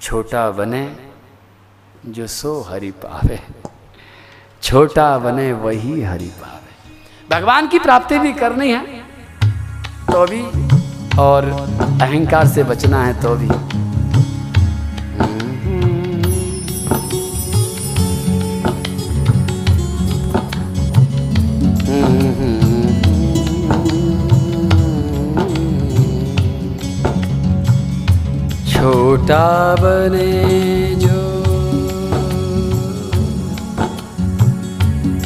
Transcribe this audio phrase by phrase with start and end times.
[0.00, 0.84] छोटा बने
[2.06, 3.38] जो सो हरि पावे।
[4.62, 6.74] छोटा बने वही हरि पावे।
[7.30, 8.84] भगवान की प्राप्ति भी करनी है
[10.06, 10.42] तो भी,
[11.18, 11.44] और
[12.02, 13.48] अहंकार से बचना है तो भी।
[29.26, 31.20] छोटा बने जो।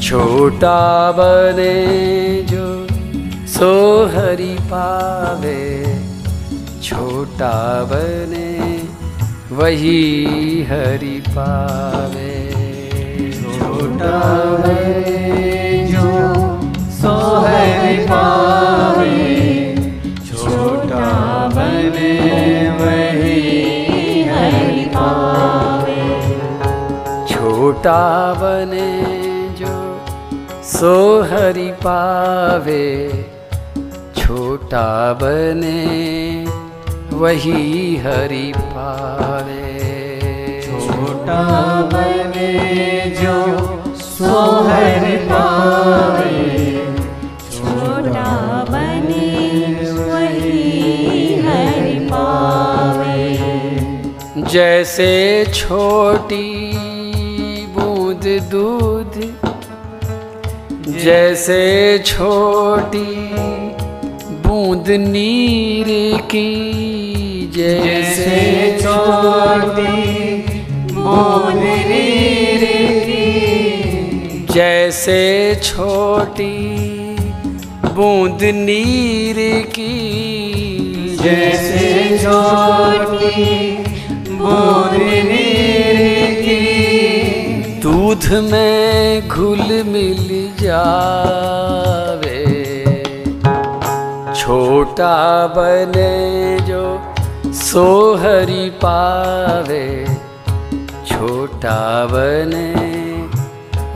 [0.00, 1.74] छोटा बने
[2.42, 2.86] जो,
[3.46, 3.73] सो
[4.06, 5.60] हरि पावे।
[6.82, 7.52] छोटा
[7.84, 8.48] बने,
[9.52, 10.01] वही
[10.62, 12.32] हरि पावे।
[13.59, 14.16] छोटा
[14.54, 16.09] बने जो,
[17.02, 19.39] सो हरि पावे।
[27.86, 28.90] बने
[29.59, 29.74] जो
[30.70, 30.96] सो
[31.30, 32.88] हरि पावे
[34.18, 35.80] छोटा बने
[37.12, 39.68] वही हरि पावे।
[40.66, 41.42] छोटा
[41.92, 42.52] बने
[43.22, 43.37] जो
[43.96, 46.37] सो हरि पावे
[47.50, 48.28] छोटा
[48.70, 49.30] बने
[50.00, 53.22] वही हरि पावे।
[54.52, 55.10] जैसे
[55.54, 56.46] छोटी
[58.21, 59.15] बूंद दूध।
[61.02, 61.60] जैसे
[62.07, 63.04] छोटी
[64.44, 65.87] बूंद नीर
[66.25, 66.50] की
[67.56, 68.37] जैसे
[68.82, 69.94] छोटी
[70.93, 72.65] बूंद नीर
[73.06, 75.21] की। जैसे
[75.65, 76.55] छोटी
[77.97, 79.38] बूंद नीर
[79.71, 79.97] की।
[81.22, 83.47] जैसे छोटी
[84.31, 85.50] बूंद नीर दूध
[88.32, 90.28] में घुल मिल
[90.60, 92.43] जावे।
[94.34, 95.16] छोटा
[95.47, 96.12] बने
[96.69, 96.82] जो
[97.53, 99.87] सोहरी पावे।
[101.06, 102.71] छोटा बने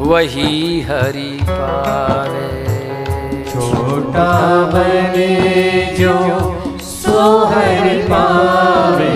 [0.00, 2.50] वही हरि पावे।
[3.50, 4.32] छोटा
[4.74, 5.32] बने
[6.00, 6.16] जो
[6.82, 9.14] सोहरी पावे।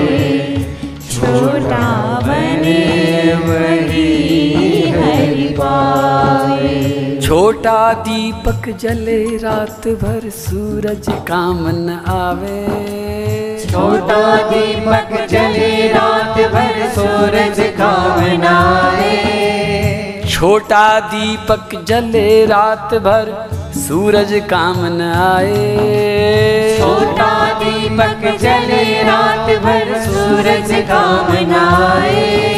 [1.10, 1.86] छोटा
[2.22, 2.82] बने
[3.44, 4.57] वही
[7.22, 12.60] छोटा दीपक जले रात भर सूरज काम न आवे।
[13.64, 19.16] छोटा दीपक जले रात भर सूरज कामनाए
[20.30, 23.32] छोटा दीपक जले रात भर
[23.76, 27.30] सूरज काम न आए। छोटा
[27.60, 32.57] दीपक जले रात भर सूरज कामनाए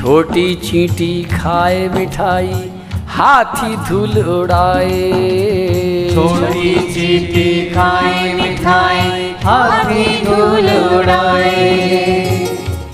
[0.00, 2.52] छोटी चींटी खाए मिठाई
[3.06, 5.10] हाथी धूल उड़ाए।
[6.14, 12.48] छोटी चीटी खाए मिठाई हाथी धूल उड़ाए।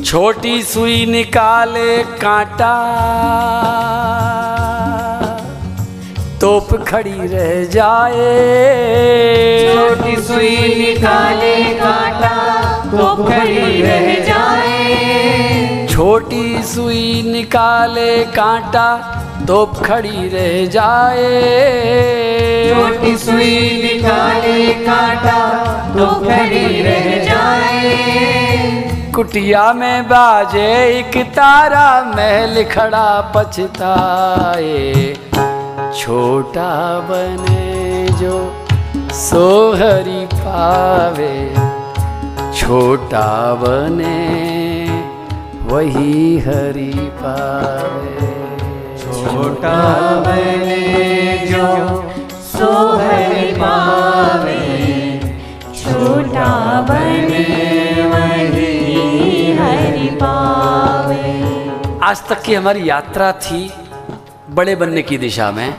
[0.05, 2.75] छोटी सुई निकाले कांटा
[6.41, 8.35] तोप खड़ी रह जाए।
[9.75, 12.37] छोटी सुई निकाले काटा
[12.91, 18.89] तो खड़ी रह जाए। छोटी सुई निकाले कांटा
[19.47, 21.29] तोप खड़ी रह जाए।
[22.71, 25.39] छोटी सुई निकाले काटा
[25.95, 27.95] तो खड़ी रह जाए।
[29.15, 30.69] कुटिया में बाजे
[30.99, 34.85] एक तारा महल खड़ा पछताए।
[35.99, 36.75] छोटा
[37.09, 38.37] बने जो
[39.23, 41.35] सोहरी पावे
[42.59, 44.17] छोटा बने
[45.67, 48.27] वही हरी पावे।
[48.99, 49.79] छोटा
[50.21, 51.67] बने जो
[52.43, 52.69] सो
[52.99, 54.61] हरि पावे।
[55.75, 56.47] छोटा
[56.81, 57.45] बने
[58.05, 61.35] वही हरि पावे।
[62.03, 63.71] आज तक की हमारी यात्रा थी
[64.51, 65.75] बड़े बनने की दिशा में।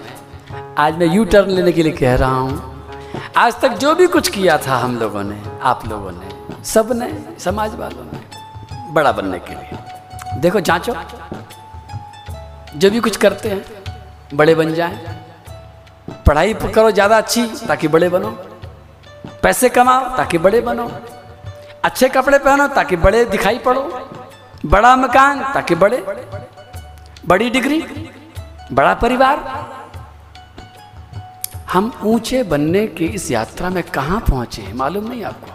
[0.78, 2.56] आज मैं यू टर्न लेने के लिए कह रहा हूँ।
[3.38, 7.76] आज तक जो भी कुछ किया था हम लोगों ने आप लोगों ने सबने समाज
[7.76, 8.26] वालों ने
[8.94, 9.78] बड़ा बनने के लिए।
[10.38, 10.96] देखो, जांचो।
[12.76, 13.66] जो भी कुछ करते हैं,
[14.34, 15.16] बड़े बन जाए।
[16.28, 18.30] पढ़ाई करो ज़्यादा अच्छी, ताकि बड़े बनो।
[19.44, 20.92] पैसे कमाओ, ताकि बड़े बनो।
[21.84, 24.10] अच्छे कपड़े पहनो, ताकि बड़े दिखाई पड़ो।
[24.66, 26.04] बड़ा मकान, ताकि बड़े।
[27.28, 27.80] बड़ी डिग्री,
[28.72, 29.68] बड़ा परिवार।
[31.74, 35.52] हम ऊँचे बनने की इस यात्रा में कहाँ पहुँचे हैं, मालूम नहीं आपको?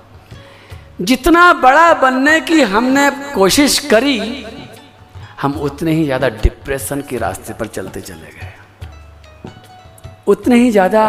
[1.05, 4.19] जितना बड़ा बनने की हमने कोशिश करी
[5.41, 8.53] हम उतने ही ज़्यादा डिप्रेशन के रास्ते पर चलते चले गए।
[10.27, 11.05] उतने ही ज़्यादा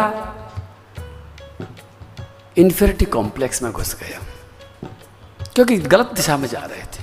[2.58, 4.18] इन्फेरिटी कॉम्प्लेक्स में घुस गए
[5.54, 7.02] क्योंकि गलत दिशा में जा रहे थे।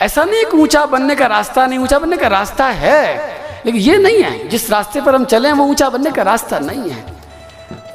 [0.00, 3.16] ऐसा नहीं कि ऊँचा बनने का रास्ता नहीं, ऊँचा बनने का रास्ता है,
[3.66, 6.90] लेकिन ये नहीं है, जिस रास्ते पर हम चले वो ऊँचा बनने का रास्ता नहीं
[6.90, 7.04] है।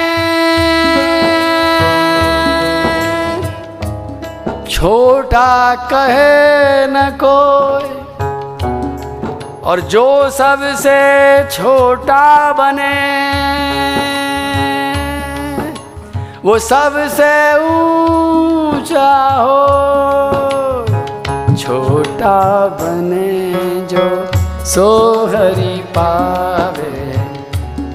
[4.69, 7.93] छोटा कहे न कोई।
[9.62, 10.99] और जो सबसे
[11.50, 12.96] छोटा बने,
[16.44, 17.32] वो सबसे
[17.64, 19.61] ऊँचा हो।
[21.56, 22.38] छोटा
[22.81, 23.31] बने
[23.93, 24.06] जो
[24.64, 24.88] सो
[25.26, 27.12] हरि पावे,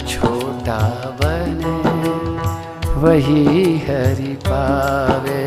[0.07, 0.79] छोटा
[1.21, 1.77] बने,
[3.01, 5.38] वही हरि पावे।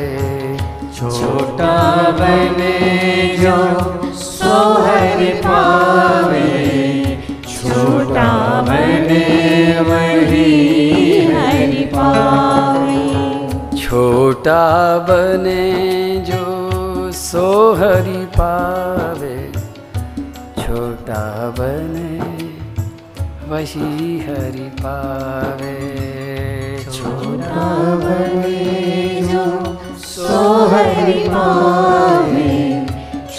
[1.03, 1.77] छोटा
[2.19, 2.77] बने
[3.37, 3.57] जो
[4.19, 6.51] सो हरि पावे
[7.45, 8.29] छोटा
[8.69, 9.25] बने
[9.89, 10.53] वही
[11.31, 13.01] हरि पावे।
[13.81, 14.63] छोटा
[15.09, 15.65] बने
[16.31, 17.49] जो सो
[17.81, 19.37] हरि पावे
[20.63, 21.25] छोटा
[21.59, 22.11] बने
[23.51, 25.77] वही हरि पावे।
[26.93, 27.67] छोटा
[28.05, 28.92] बने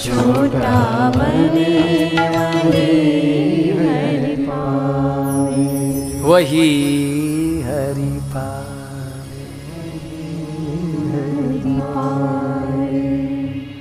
[0.03, 1.73] छोटा बने
[6.23, 6.67] वही
[7.61, 8.11] हरि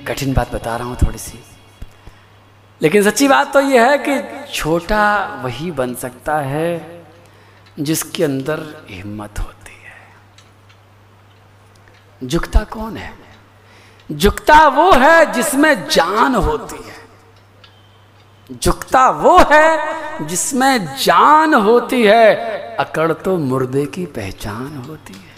[0.09, 1.39] कठिन बात बता रहा हूँ थोड़ी सी।
[2.83, 4.15] लेकिन सच्ची बात तो यह है कि
[4.55, 5.05] छोटा
[5.45, 6.71] वही बन सकता है
[7.81, 8.59] जिसके अंदर
[8.91, 9.62] हिम्मत होती
[12.25, 13.15] झुकता कौन है?
[14.13, 16.93] झुकता वो है जिसमें जान होती है।
[18.59, 19.79] झुकता वो है
[20.27, 22.35] जिसमें जान होती है।
[22.77, 25.33] अकड़ तो मुर्दे की पहचान होती है।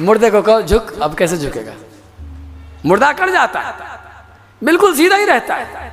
[0.00, 1.72] मुर्दे को कहो, झुक, अब कैसे झुकेगा?
[2.86, 3.74] मुर्दा अकड़ जाता है।
[4.64, 5.92] बिल्कुल सीधा ही रहता है।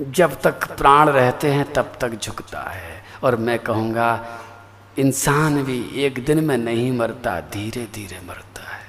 [0.00, 4.38] जब तक प्राण रहते हैं, तब तक झुकता है। और मैं कहूँगा
[4.98, 8.88] इंसान भी एक दिन में नहीं मरता धीरे धीरे मरता है।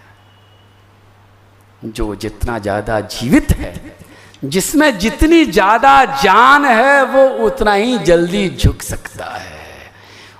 [1.91, 3.97] जो जितना ज़्यादा जीवित है,
[4.45, 9.59] जिसमें जितनी ज़्यादा जान है, वो उतना ही जल्दी झुक सकता है।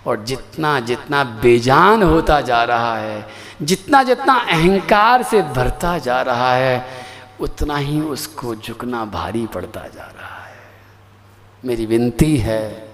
[0.08, 3.28] और जितना जितना बेजान होता जा रहा है,
[3.62, 6.86] जितना जितना अहंकार से भरता जा रहा है,
[7.40, 10.56] उतना ही उसको झुकना भारी पड़ता जा रहा है।
[11.66, 12.91] मेरी विनती है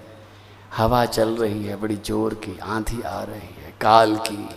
[0.72, 4.48] हवा चल रही है, बड़ी ज़ोर की आंधी आ रही है, काल की।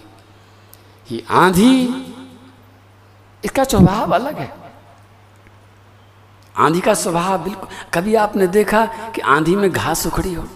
[1.08, 1.74] ये आंधी,
[3.44, 4.54] इसका स्वभाव अलग है।
[6.56, 8.86] आंधी का स्वभाव बिल्कुल, कभी आपने देखा
[9.16, 10.48] कि आंधी में घास उखड़ी हो?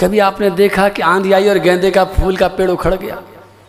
[0.00, 3.22] कभी आपने देखा कि आंधी आई और गेंदे का फूल का पेड़ उखड़ गया?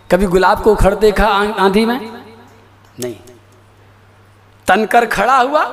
[0.10, 2.00] कभी गुलाब को उखड़ देखा आंधी में?
[3.00, 3.16] नहीं।
[4.68, 5.64] तनकर खड़ा हुआ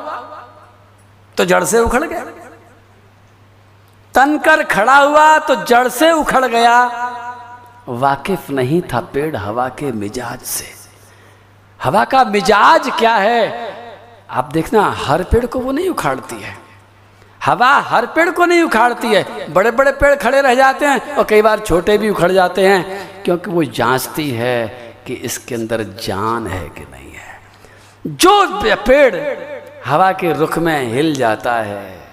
[1.36, 2.24] तो जड़ से उखड़ गया।
[4.16, 6.76] तनकर खड़ा हुआ तो जड़ से उखड़ गया।
[7.88, 10.74] वाकिफ नहीं था पेड़ हवा के मिजाज से।
[11.80, 13.74] हवा का मिजाज क्या है?
[14.30, 16.56] आप देखना, हर पेड़ को वो नहीं उखाड़ती है।
[17.44, 21.24] हवा हर पेड़ को नहीं उखाड़ती है। बड़े बड़े पेड़ खड़े रह जाते हैं और
[21.24, 24.66] कई बार छोटे भी उखड़ जाते हैं, क्योंकि वो जांचती है
[25.06, 27.38] कि इसके अंदर जान है कि नहीं है।
[28.06, 29.14] जो पेड़
[29.86, 32.05] हवा के रुख में हिल जाता है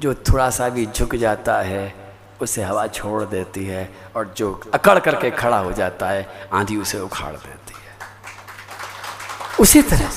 [0.00, 1.94] जो थोड़ा सा भी झुक जाता है,
[2.40, 7.00] उसे हवा छोड़ देती है और जो अकड़ करके खड़ा हो जाता है, आंधी उसे
[7.00, 7.90] उखाड़ देती है।
[9.60, 10.10] उसी तरह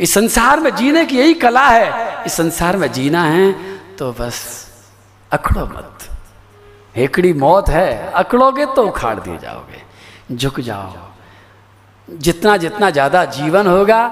[0.00, 3.52] इस संसार में जीने की यही कला है। इस संसार में जीना है
[3.96, 4.40] तो बस
[5.30, 6.08] अकड़ो मत।
[6.96, 9.82] हेकड़ी मौत है, अकड़ोगे तो उखाड़ दिए जाओगे।
[10.36, 10.92] झुक जाओ।
[12.08, 14.02] जितना जितना ज़्यादा जीवन होगा,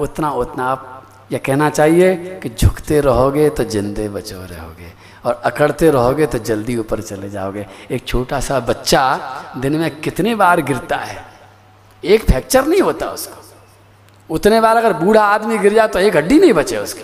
[0.00, 0.93] उतना उतना आप
[1.32, 4.92] यह कहना चाहिए कि झुकते रहोगे तो जिंदे बचो रहोगे
[5.24, 9.02] और अकड़ते रहोगे तो जल्दी ऊपर चले जाओगे। एक छोटा सा बच्चा
[9.58, 11.24] दिन में कितने बार गिरता है?
[12.04, 13.42] एक फ्रैक्चर नहीं होता उसको।
[14.30, 17.02] उतने बार अगर बूढ़ा आदमी गिर जाए तो एक हड्डी नहीं बचे उसकी।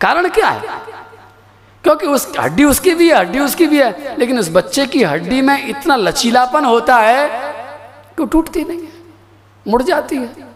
[0.00, 0.80] कारण क्या है?
[1.84, 5.40] क्योंकि उस हड्डी उसकी भी है, हड्डी उसकी भी है, लेकिन उस बच्चे की हड्डी
[5.40, 7.28] में इतना लचीलापन होता है
[8.16, 8.92] कि टूटती नहीं है,
[9.66, 10.51] मुड़ जाती है।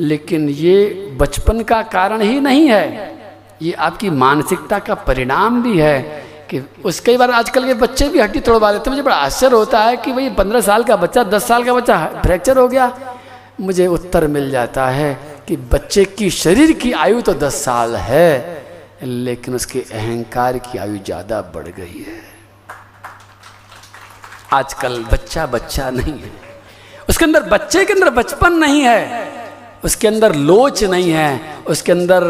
[0.00, 0.76] लेकिन ये
[1.20, 3.10] बचपन का कारण ही नहीं है।
[3.62, 6.00] ये आपकी मानसिकता का परिणाम भी है
[6.50, 9.82] कि उस कई बार आजकल के बच्चे भी हड्डी तोड़वा देते मुझे बड़ा आश्चर्य होता
[9.84, 12.92] है कि भाई, पंद्रह साल का बच्चा, दस साल का बच्चा फ्रैक्चर हो गया।
[13.60, 15.12] मुझे उत्तर मिल जाता है
[15.48, 18.62] कि बच्चे की शरीर की आयु तो दस साल है,
[19.02, 22.18] लेकिन उसके अहंकार की आयु ज़्यादा बढ़ गई है।
[24.52, 26.32] आजकल बच्चा बच्चा नहीं है।
[27.08, 29.39] उसके अंदर, बच्चे के अंदर बचपन नहीं है।
[29.84, 32.22] उसके अंदर लोच नहीं है, उसके अंदर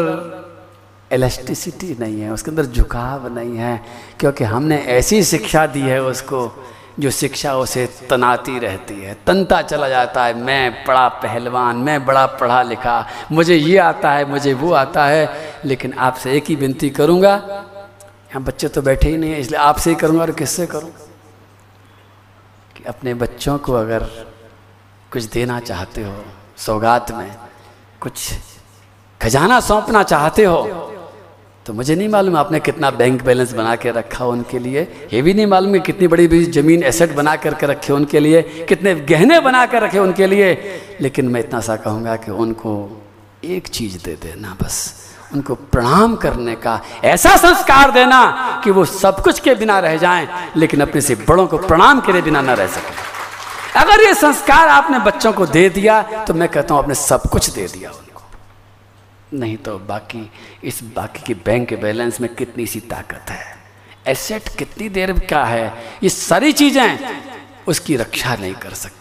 [1.13, 3.85] इलास्टिसिटी नहीं है, उसके अंदर झुकाव नहीं है,
[4.19, 6.65] क्योंकि हमने ऐसी शिक्षा दी है उसको
[6.99, 12.25] जो शिक्षा उसे तनाती रहती है। तनता चला जाता है, मैं बड़ा पहलवान, मैं बड़ा
[12.25, 15.29] पढ़ा लिखा, मुझे ये आता है, मुझे वो आता है,
[15.65, 17.35] लेकिन आपसे एक ही विनती करूँगा,
[18.31, 20.91] यहाँ बच्चे तो बैठे ही नहीं है, इसलिए आपसे ही करूँगा और किससे करूँ?
[22.77, 24.03] कि अपने बच्चों को अगर
[25.11, 26.23] कुछ देना चाहते हो
[26.61, 27.31] सौगात में
[28.01, 28.33] कुछ
[29.21, 30.87] खजाना सौंपना चाहते हो
[31.65, 34.81] तो मुझे नहीं मालूम आपने कितना बैंक बैलेंस बना के रखा हो उनके लिए।
[35.13, 38.41] ये भी नहीं मालूम कि कितनी बड़ी बड़ी ज़मीन एसेट बना करके रखे उनके लिए,
[38.69, 40.53] कितने गहने बना कर रखे उनके लिए।
[41.01, 42.73] लेकिन मैं इतना सा कहूँगा कि उनको
[43.45, 44.77] एक चीज़ दे देना बस,
[45.33, 48.21] उनको प्रणाम करने का ऐसा संस्कार देना
[48.63, 50.27] कि वो सब कुछ के बिना रह जाएँ,
[50.57, 53.20] लेकिन अपने से बड़ों को प्रणाम करे बिना न रह सके।
[53.77, 57.49] अगर ये संस्कार आपने बच्चों को दे दिया तो मैं कहता हूँ आपने सब कुछ
[57.49, 58.21] दे दिया उनको।
[59.33, 60.31] नहीं तो बाकी,
[60.63, 63.45] इस बाकी की बैंक के बैलेंस में कितनी सी ताकत है?
[64.07, 65.73] एसेट कितनी देर का है?
[66.03, 66.97] ये सारी चीज़ें
[67.67, 68.99] उसकी रक्षा नहीं कर सकती।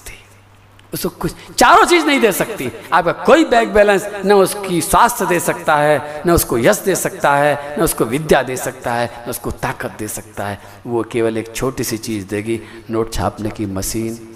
[0.93, 5.41] उसको कुछ, चारों चीज़ नहीं दे सकती। आपका कोई बैंक बैलेंस न उसकी स्वास्थ्य दे
[5.41, 9.31] सकता है, न उसको यश दे सकता है, न उसको विद्या दे सकता है, न
[9.31, 12.61] उसको ताकत दे सकता है। वो केवल एक छोटी सी चीज़ देगी,
[12.91, 14.30] नोट छापने की मशीन।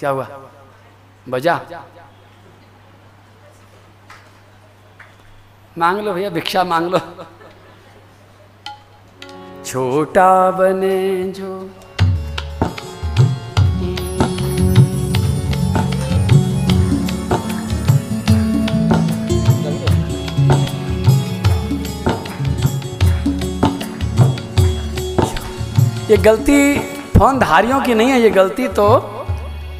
[0.00, 0.26] क्या हुआ?
[1.28, 1.54] बजा।
[5.78, 6.98] मांग लो भैया, भिक्षा मांग लो।
[9.64, 11.52] छोटा बने जो।
[26.10, 26.78] ये गलती
[27.18, 28.86] फ़ोन धारियों की नहीं है, ये गलती तो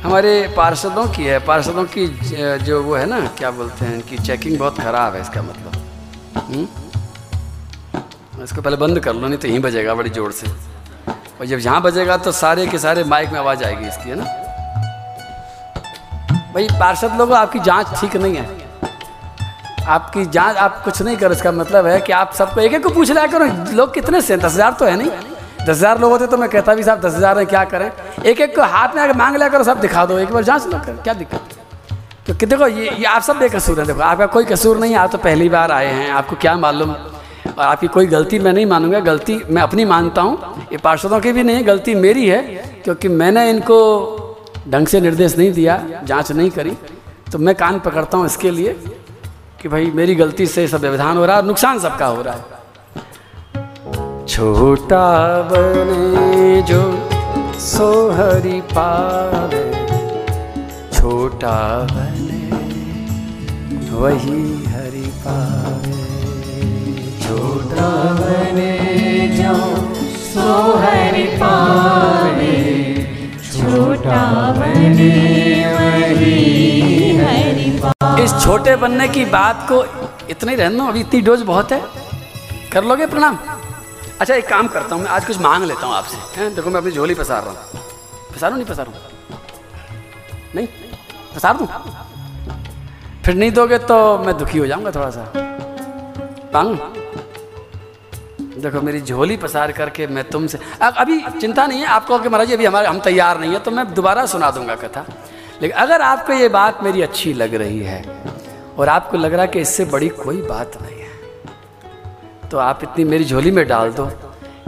[0.03, 2.07] हमारे पार्षदों की है, पार्षदों की
[2.59, 5.73] जो वो है ना, क्या बोलते हैं, इनकी चेकिंग बहुत ख़राब है इसका मतलब।
[6.37, 6.67] हुँ?
[7.95, 8.43] हम्म?
[8.45, 11.83] इसको पहले बंद कर लो, नहीं तो यहीं बजेगा बड़ी ज़ोर से। और जब यहाँ
[11.83, 14.25] बजेगा तो सारे के सारे माइक में आवाज़ आएगी इसकी, है ना?
[16.55, 18.49] भाई, पार्षद लोगों, आपकी जाँच ठीक नहीं है।
[19.89, 22.91] आपकी जाँच, आप कुछ नहीं करो, इसका मतलब है कि आप सबको एक एक को
[22.91, 25.11] पूछ लिया करो। लोग कितने से दस हज़ार तो है नहीं?
[25.61, 27.91] दस हज़ार लोग होते तो मैं कहता भी, साहब, दस हज़ार में क्या करें?
[28.25, 30.67] एक एक को हाथ में आकर मांग लिया करो, सब दिखा दो। एक बार जाँच
[30.67, 31.57] लो क्या दिक्कत
[32.27, 35.11] तो देखो, ये ये आप सब बेकसूर हैं। देखो, आपका कोई कसूर नहीं है, आप
[35.13, 36.91] तो पहली बार आए हैं, आपको क्या मालूम?
[36.91, 41.33] और आपकी कोई गलती मैं नहीं मानूँगा, गलती मैं अपनी मानता हूँ। ये पार्षदों की
[41.33, 42.43] भी नहीं गलती मेरी है,
[42.85, 43.79] क्योंकि मैंने इनको
[44.69, 46.77] ढंग से निर्देश नहीं दिया, जाँच नहीं करी।
[47.33, 48.73] तो मैं कान पकड़ता हूँ इसके लिए
[49.61, 52.59] कि भाई, मेरी गलती से सब व्यवधान हो रहा है नुकसान सबका हो रहा है।
[54.31, 55.07] छोटा
[55.43, 56.83] बने जो
[57.61, 59.63] सोहरी पावे।
[60.93, 61.55] छोटा
[61.91, 62.43] बने,
[63.91, 65.97] वही हरि पावे।
[67.23, 67.89] छोटा
[68.21, 68.71] बने
[69.37, 69.55] जो
[70.27, 72.55] सो हरि पावे।
[73.51, 74.23] छोटा
[74.53, 75.11] बने
[78.25, 79.85] इस छोटे बनने की बात को
[80.31, 81.83] इतने रहना अभी इतनी डोज बहुत है।
[82.73, 83.39] कर लोगे प्रणाम?
[84.21, 86.91] अच्छा एक काम करता हूँ, मैं आज कुछ मांग लेता हूँ आपसे। देखो, मैं अपनी
[86.93, 87.81] झोली पसार रहा हूँ।
[88.35, 88.95] पसारूँ, नहीं पसारूँ?
[90.55, 90.67] नहीं?
[91.35, 91.67] फसार दूँ?
[93.25, 95.25] फिर नहीं दोगे तो मैं दुखी हो जाऊँगा थोड़ा सा।
[96.53, 96.77] पांग
[98.61, 102.65] देखो, मेरी झोली पसार करके मैं तुमसे अभी चिंता नहीं है आपको कि महाराज, अभी
[102.67, 105.07] हमारे हम तैयार नहीं है तो मैं दोबारा सुना दूँगा कथा।
[105.63, 108.03] लेकिन अगर आपको ये बात मेरी अच्छी लग रही है,
[108.79, 111.00] और आपको लग रहा है कि इससे बड़ी कोई बात नहीं
[112.51, 114.07] तो आप इतनी मेरी झोली में डाल दो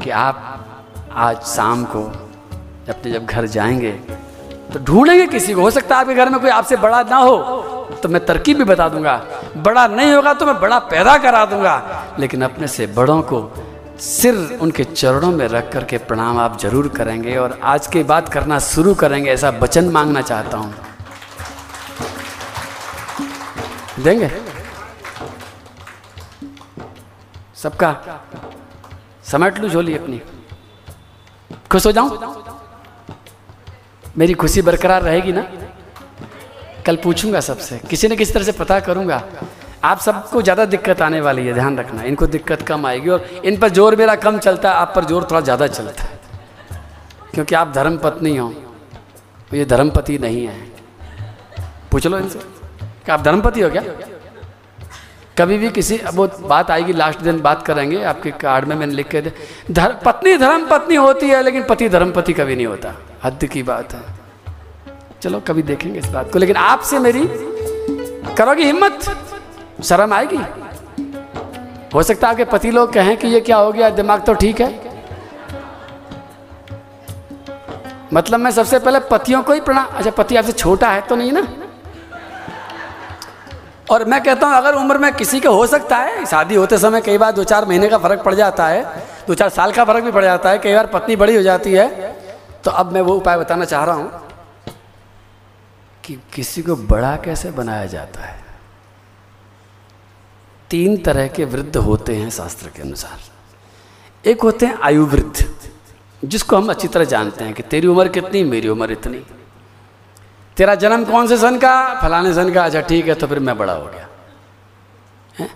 [0.02, 0.66] कि आप
[1.12, 2.02] आज शाम को
[2.88, 3.90] अपने जब घर जाएँगे
[4.72, 7.36] तो ढूंढेंगे किसी को। हो सकता है आपके घर में कोई आपसे बड़ा ना हो
[8.02, 9.16] तो मैं तरकीब भी बता दूँगा।
[9.56, 11.74] बड़ा नहीं होगा तो मैं बड़ा पैदा करा दूँगा।
[12.18, 13.42] लेकिन अपने से बड़ों को
[14.00, 18.58] सिर उनके चरणों में रख करके प्रणाम आप ज़रूर करेंगे और आज के बाद करना
[18.60, 20.74] शुरू करेंगे, ऐसा वचन मांगना चाहता हूँ।
[24.00, 24.30] देंगे?
[27.62, 28.20] सबका
[29.24, 30.20] समेट लू झोली अपनी।
[31.70, 32.10] खुश हो जाऊँ?
[34.18, 35.46] मेरी खुशी बरकरार रहेगी ना?
[36.86, 39.22] कल पूछूँगा सबसे, किसी न किसी तरह से पता करूँगा।
[39.84, 43.56] आप सबको ज़्यादा दिक्कत आने वाली है, ध्यान रखना। इनको दिक्कत कम आएगी और इन
[43.58, 46.20] पर ज़ोर मेरा कम चलता है, आप पर ज़ोर थोड़ा ज़्यादा चलता है।
[47.34, 48.52] क्योंकि आप धर्म पत्नी हो,
[49.54, 50.60] ये धर्मपति नहीं है।
[51.90, 52.40] पूछ लो इनसे।
[53.12, 53.82] आप धर्मपति हो क्या?
[55.38, 59.08] कभी भी किसी वो बात आएगी लास्ट दिन बात करेंगे आपके कार्ड में मैंने लिख
[59.08, 63.62] के धर, पत्नी धर्म पत्नी होती है लेकिन पति धर्मपति कभी नहीं होता। हद की
[63.62, 64.00] बात है।
[65.22, 67.24] चलो कभी देखेंगे इस बात को। लेकिन आपसे मेरी
[68.34, 68.98] करोगी हिम्मत?
[69.84, 70.40] शर्म आएगी?
[71.94, 74.60] हो सकता है आपके पति लोग कहें कि ये क्या हो गया दिमाग तो ठीक
[74.60, 74.70] है।
[78.14, 81.32] मतलब मैं सबसे पहले पतियों को ही प्रणाम अच्छा पति आपसे छोटा है तो नहीं
[81.32, 81.46] ना?
[83.86, 87.00] और मैं कहता हूँ, अगर उम्र में किसी के हो सकता है, शादी होते समय
[87.00, 88.82] कई बार दो चार महीने का फ़र्क पड़ जाता है,
[89.26, 91.72] दो चार साल का फ़र्क भी पड़ जाता है, कई बार पत्नी बड़ी हो जाती
[91.72, 92.10] है
[92.64, 94.10] तो अब मैं वो उपाय बताना चाह रहा हूँ
[96.04, 98.40] कि किसी को बड़ा कैसे बनाया जाता है?
[100.70, 103.18] तीन तरह के वृद्ध होते हैं शास्त्र के अनुसार।
[104.24, 105.46] एक होते हैं आयु वृद्ध
[106.22, 109.24] जिसको हम अच्छी तरह जानते हैं कि तेरी उम्र कितनी, मेरी उम्र इतनी।
[110.56, 112.00] तेरा जन्म कौन से सन का?
[112.00, 114.08] फलाने सन का। अच्छा ठीक है तो फिर मैं बड़ा हो गया।
[115.38, 115.48] है?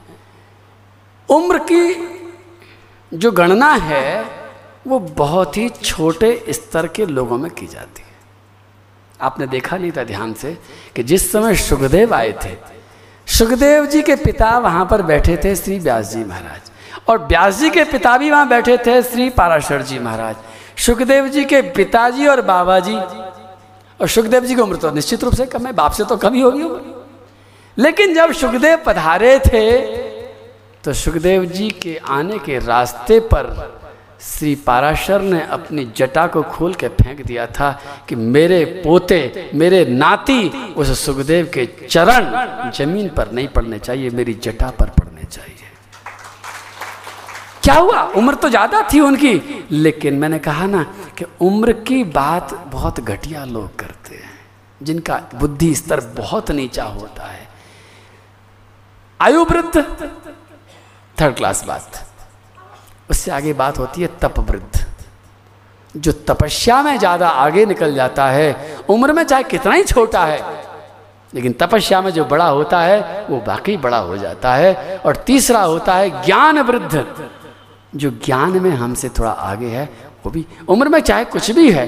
[1.28, 2.14] उम्र की
[3.12, 4.24] जो गणना है,
[4.86, 8.14] वो बहुत ही छोटे स्तर के लोगों में की जाती है।
[9.20, 10.56] आपने देखा नहीं था ध्यान से
[10.96, 12.56] कि जिस समय सुखदेव आए थे,
[13.26, 16.70] सुखदेव जी के पिता वहाँ पर बैठे थे श्री व्यास जी महाराज,
[17.08, 20.36] और व्यास जी के पिता भी वहाँ बैठे थे श्री पाराशर जी महाराज।
[20.78, 22.94] सुखदेव जी के पिताजी और बाबा जी
[24.00, 26.34] और सुखदेव जी की उम्र तो निश्चित रूप से कम है, बाप से तो कम
[26.34, 26.94] ही होगी उम्र।
[27.78, 29.70] लेकिन जब सुखदेव पधारे थे
[30.84, 33.46] तो सुखदेव जी के आने के रास्ते पर
[34.22, 37.70] श्री पाराशर ने अपनी जटा को खोल के फेंक दिया था
[38.08, 44.34] कि मेरे पोते, मेरे नाती उस सुखदेव के चरण ज़मीन पर नहीं पड़ने चाहिए, मेरी
[44.34, 45.15] जटा पर पड़ने
[47.66, 48.02] क्या हुआ?
[48.16, 50.82] उम्र तो ज़्यादा थी उनकी। लेकिन मैंने कहा ना
[51.18, 54.30] कि उम्र की बात बहुत घटिया लोग करते हैं,
[54.80, 57.48] जिनका बुद्धि स्तर बहुत नीचा होता है।
[59.20, 59.82] आयु वृद्ध
[61.16, 62.04] थर्ड क्लास बात।
[63.10, 64.84] उससे आगे बात होती है तप वृद्ध
[65.94, 70.40] जो तपस्या में ज़्यादा आगे निकल जाता है, उम्र में चाहे कितना ही छोटा है,
[71.34, 75.62] लेकिन तपस्या में जो बड़ा होता है, वो बाकी बड़ा हो जाता है। और तीसरा
[75.62, 77.04] होता है ज्ञान वृद्ध
[77.96, 79.84] जो ज्ञान में हमसे थोड़ा आगे है,
[80.26, 81.86] वो भी। उम्र में चाहे कुछ भी है।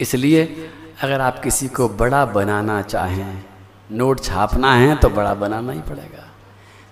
[0.00, 0.70] इसलिए
[1.02, 3.44] अगर आप किसी को बड़ा बनाना चाहें,
[3.92, 6.26] नोट छापना है तो बड़ा बनाना ही पड़ेगा।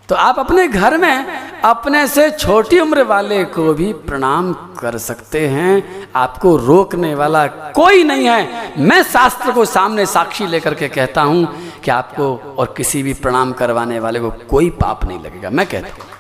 [0.09, 1.27] तो आप अपने घर में
[1.63, 8.05] अपने से छोटी उम्र वाले को भी प्रणाम कर सकते हैं। आपको रोकने वाला कोई
[8.05, 11.47] नहीं है। मैं शास्त्र को सामने साक्षी लेकर के कहता हूँ
[11.81, 15.89] कि आपको और किसी भी प्रणाम करवाने वाले को कोई पाप नहीं लगेगा। मैं कहता
[15.89, 16.18] हूँ।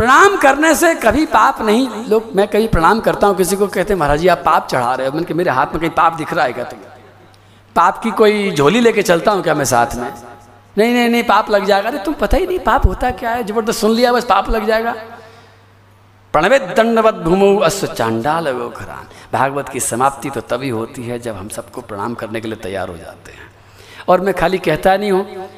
[0.00, 3.92] प्रणाम करने से कभी पाप नहीं। लोग, मैं कभी प्रणाम करता हूँ, किसी को कहते
[3.92, 6.32] हैं, महाराज जी, आप पाप चढ़ा रहे हो। मैंने मेरे हाथ में कहीं पाप दिख
[6.34, 6.88] रहा है क्या तुम्हें?
[7.76, 10.12] पाप की कोई झोली लेके चलता हूँ क्या मैं साथ में?
[10.78, 13.44] नहीं नहीं नहीं, पाप लग जाएगा। अरे, तुम पता ही नहीं, पाप होता क्या है?
[13.44, 14.94] ज़बरदस्त सुन लिया, बस पाप लग जाएगा।
[16.34, 21.48] प्रणवे दंडवत भूमो अश्व चांडाल खरान भागवत की समाप्ति तो तभी होती है जब हम
[21.48, 23.50] सबको प्रणाम करने के लिए तैयार हो जाते हैं।
[24.08, 25.48] और मैं खाली कहता नहीं हूँ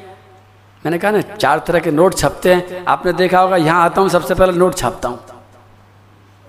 [0.85, 4.09] मैंने कहा ना चार तरह के नोट छपते हैं। आपने देखा होगा, यहाँ आता हूँ,
[4.09, 5.19] सबसे पहले नोट छापता हूँ।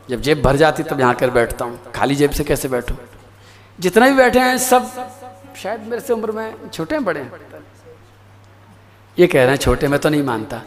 [0.08, 2.96] जब जेब भर जाती तब यहाँ कर बैठता हूँ। खाली जेब से कैसे बैठूँ?
[3.78, 4.90] जितने भी बैठे हैं, सब
[5.56, 7.32] शायद मेरे से उम्र में छोटे हैं, बड़े हैं।
[9.16, 10.60] ये कह रहे हैं, छोटे में तो नहीं मानता।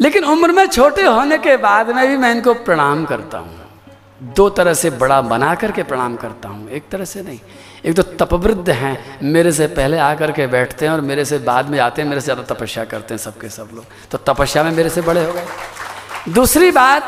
[0.00, 4.48] लेकिन उम्र में छोटे होने के बाद में भी मैं इनको प्रणाम करता हूँ। दो
[4.50, 7.38] तरह से बड़ा बना करके प्रणाम करता हूँ, एक तरह से नहीं।
[7.84, 11.70] एक तो तपवृद्ध हैं, मेरे से पहले आकर के बैठते हैं और मेरे से बाद
[11.70, 14.70] में आते हैं, मेरे से ज़्यादा तपस्या करते हैं सबके सब लोग। तो तपस्या में
[14.72, 17.02] मेरे से बड़े हो गए। दूसरी बात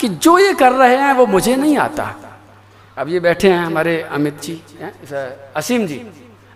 [0.00, 2.14] कि जो ये कर रहे हैं, वो मुझे नहीं आता।
[2.96, 4.60] अब ये बैठे हैं हमारे अमित जी
[5.56, 6.00] असीम जी।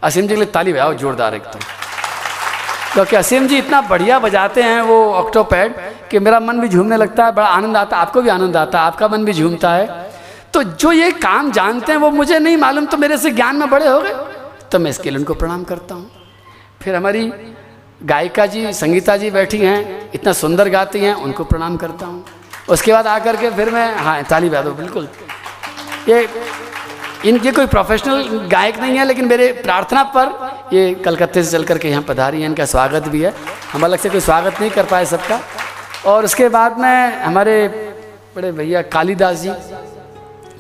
[0.02, 1.58] असीम जी के लिए ताली बजाओ, जोरदार एकदम तो।
[2.92, 5.74] क्योंकि असीम जी इतना बढ़िया बजाते हैं वो ऑक्टोपैड
[6.10, 8.78] कि मेरा मन भी झूमने लगता है, बड़ा आनंद आता है आपको भी आनंद आता
[8.78, 10.04] है आपका मन भी झूमता है।
[10.56, 13.68] तो जो ये काम जानते हैं, वो मुझे नहीं मालूम तो मेरे से ज्ञान में
[13.70, 14.12] बड़े हो गए।
[14.72, 16.10] तो मैं इसके लिए उनको प्रणाम करता हूँ।
[16.82, 17.24] फिर हमारी
[18.02, 22.24] गायिका जी, संगीता जी बैठी हैं, इतना सुंदर गाती हैं, उनको प्रणाम करता हूँ।
[22.68, 25.08] उसके बाद आकर के फिर मैं हाँ ताली बजा दो बिल्कुल।
[26.08, 26.28] ये
[27.24, 30.32] इनके कोई प्रोफेशनल गायक नहीं है, लेकिन मेरे प्रार्थना पर
[30.72, 33.34] ये कलकत्ते से चल करके यहाँ पधारी हैं, इनका स्वागत भी है।
[33.72, 35.40] हम अलग से कोई स्वागत नहीं कर पाए सबका।
[36.06, 37.68] और उसके बाद में, हमारे
[38.36, 39.50] बड़े भैया कालीदास जी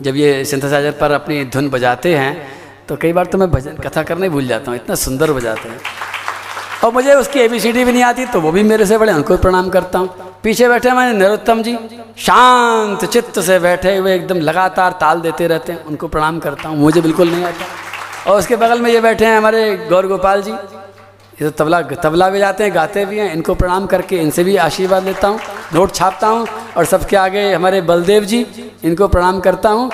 [0.02, 2.34] जब ये सिंथेसाइजर पर अपनी धुन बजाते हैं
[2.88, 5.80] तो कई बार तो मैं भजन, कथा करने भूल जाता हूँ, इतना सुंदर बजाते हैं।
[6.84, 9.68] और मुझे उसकी एबीसीडी भी नहीं आती तो वो भी मेरे से बड़े उनको प्रणाम
[9.70, 10.08] करता हूँ।
[10.42, 11.76] पीछे बैठे हमारे नरोत्तम जी,
[12.18, 16.78] शांत चित्त से बैठे हुए एकदम लगातार ताल देते रहते हैं, उनको प्रणाम करता हूँ,
[16.78, 20.52] मुझे बिल्कुल नहीं आता। और उसके बगल में ये बैठे हैं हमारे गौर गोपाल जी
[21.38, 24.56] ये तो तबला तबला भी जाते हैं, गाते भी हैं। इनको प्रणाम करके इनसे भी
[24.58, 25.38] आशीर्वाद लेता हूँ,
[25.74, 26.46] नोट छापता हूँ
[26.76, 28.44] और सबके आगे हमारे बलदेव जी,
[28.84, 29.90] इनको प्रणाम करता हूँ।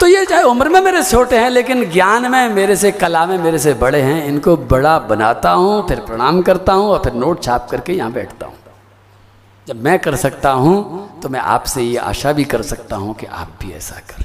[0.00, 3.36] तो ये चाहे उम्र में मेरे छोटे हैं, लेकिन ज्ञान में, मेरे से, कला में
[3.38, 7.42] मेरे से बड़े हैं। इनको बड़ा बनाता हूँ, फिर प्रणाम करता हूँ और फिर नोट
[7.42, 8.54] छाप करके यहाँ बैठता हूँ।
[9.66, 13.26] जब मैं कर सकता हूँ तो मैं आपसे ये आशा भी कर सकता हूँ कि
[13.26, 14.24] आप भी ऐसा कर।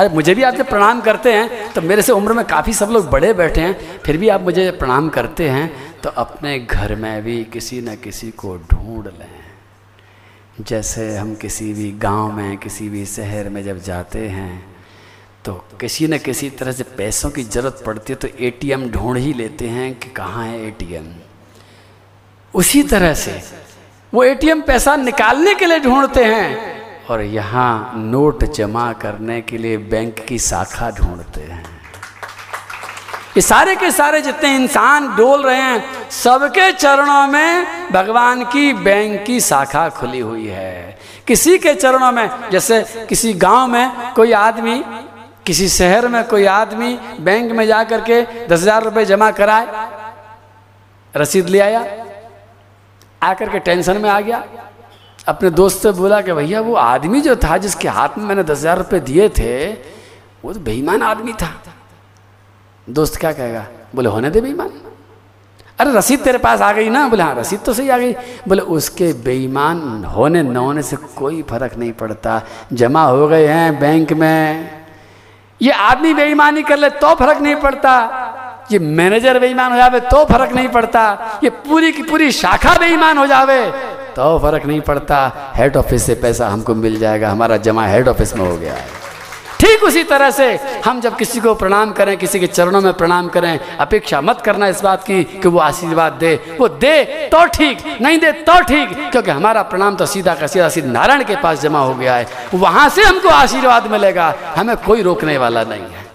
[0.00, 2.90] अरे मुझे भी आप जब प्रणाम करते हैं तो मेरे से उम्र में काफ़ी सब
[2.90, 7.22] लोग बड़े बैठे हैं, फिर भी आप मुझे प्रणाम करते हैं तो अपने घर में
[7.24, 9.40] भी किसी न किसी को ढूंढ लें।
[10.60, 14.76] जैसे हम किसी भी गाँव में, किसी भी शहर में जब जाते हैं
[15.44, 19.32] तो किसी न किसी तरह से पैसों की ज़रूरत पड़ती है तो एटीएम ढूंढ ही
[19.32, 21.14] लेते हैं कि कहाँ है एटीएम
[22.54, 23.40] उसी तरह से
[24.14, 29.76] वो एटीएम पैसा निकालने के लिए ढूंढते हैं और यहाँ नोट जमा करने के लिए
[29.90, 31.64] बैंक की शाखा ढूंढते हैं।
[33.36, 39.22] ये सारे के सारे जितने इंसान डोल रहे हैं, सबके चरणों में भगवान की बैंक
[39.26, 44.82] की शाखा खुली हुई है। किसी के चरणों में, जैसे किसी गाँव में कोई आदमी,
[45.46, 49.88] किसी शहर में कोई आदमी बैंक में जा करके दस हज़ार रुपये जमा कराए,
[51.14, 51.84] रसीद ले आया,
[53.22, 54.44] आकर के टेंशन में आ गया
[55.28, 58.58] अपने दोस्त से बोला कि भैया, वो आदमी जो था, जिसके हाथ में मैंने दस
[58.58, 59.72] हज़ार रुपये दिए थे,
[60.44, 61.50] वो तो बेईमान आदमी था।
[62.86, 63.66] दोस्त क्या कहेगा?
[63.94, 64.70] बोले, होने दे बेईमान।
[65.78, 67.06] अरे, रसीद तेरे पास आ गई ना?
[67.08, 68.12] बोले हाँ रसीद तो सही आ गई।
[68.48, 73.78] बोले, उसके बेईमान होने न होने से कोई फ़र्क नहीं पड़ता। जमा हो गए हैं
[73.80, 74.70] बैंक में।
[75.60, 77.94] ये आदमी बेईमानी कर ले तो फ़र्क नहीं पड़ता।
[78.72, 83.18] ये मैनेजर बेईमान हो जावे तो फ़र्क नहीं पड़ता। ये पूरी की पूरी शाखा बेईमान
[83.18, 83.60] हो जावे।
[84.16, 88.36] तो फ़र्क नहीं पड़ता। हेड ऑफ़िस से पैसा हमको मिल जाएगा। हमारा जमा हेड ऑफ़िस
[88.36, 88.98] में हो गया। है
[89.60, 90.44] ठीक उसी तरह से
[90.84, 94.66] हम जब किसी को प्रणाम करें, किसी के चरणों में प्रणाम करें, अपेक्षा मत करना
[94.68, 98.96] इस बात की कि वो आशीर्वाद दे। वो दे तो ठीक, नहीं दे तो ठीक,
[99.10, 102.26] क्योंकि हमारा प्रणाम तो सीधा का सीधा सीधा नारायण के पास जमा हो गया है।
[102.54, 106.08] वहाँ से हमको आशीर्वाद मिलेगा। हमें कोई रोकने वाला नहीं है।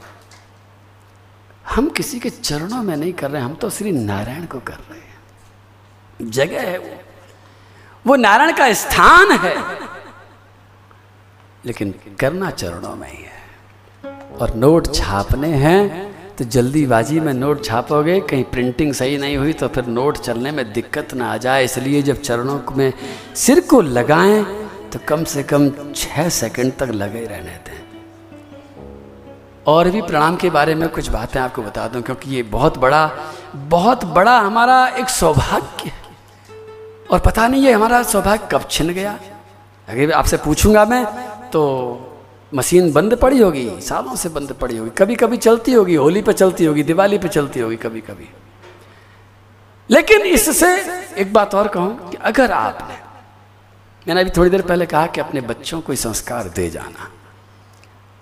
[1.70, 5.00] हम किसी के चरणों में नहीं कर रहे, हम तो श्री नारायण को कर रहे
[5.00, 7.00] हैं। जगह है वो।
[8.06, 9.56] वो नारायण का स्थान है।
[11.66, 13.34] लेकिन करना चरणों में ही है।
[14.42, 19.68] और नोट छापने हैं तो जल्दीबाजी में नोट छापोगे, कहीं प्रिंटिंग सही नहीं हुई तो
[19.68, 22.94] फिर नोट चलने में दिक्कत ना आ जाए। इसलिए जब चरणों में
[23.36, 24.44] सिर को लगाएँ
[24.94, 27.84] तो कम से कम छः सेकंड तक लगे रहने दें।
[29.68, 33.10] और भी प्रणाम के बारे में कुछ बातें आपको बता दूँ, क्योंकि ये बहुत बड़ा
[33.56, 36.05] बहुत बड़ा हमारा एक सौभाग्य है।
[37.06, 39.20] और पता नहीं ये हमारा सौभाग्य कब छिन गया।
[39.88, 41.06] अगर आपसे पूछूँगा मैं
[41.52, 41.62] तो
[42.52, 46.34] मशीन बंद पड़ी होगी, सालों से बंद पड़ी होगी कभी कभी चलती होगी, होली पे
[46.34, 48.30] चलती होगी, दिवाली पे चलती होगी कभी कभी
[49.90, 50.70] लेकिन इससे
[51.22, 52.96] एक बात और कहूँ कि अगर आपने,
[54.08, 57.10] मैंने अभी थोड़ी देर पहले कहा कि अपने बच्चों को संस्कार दे जाना,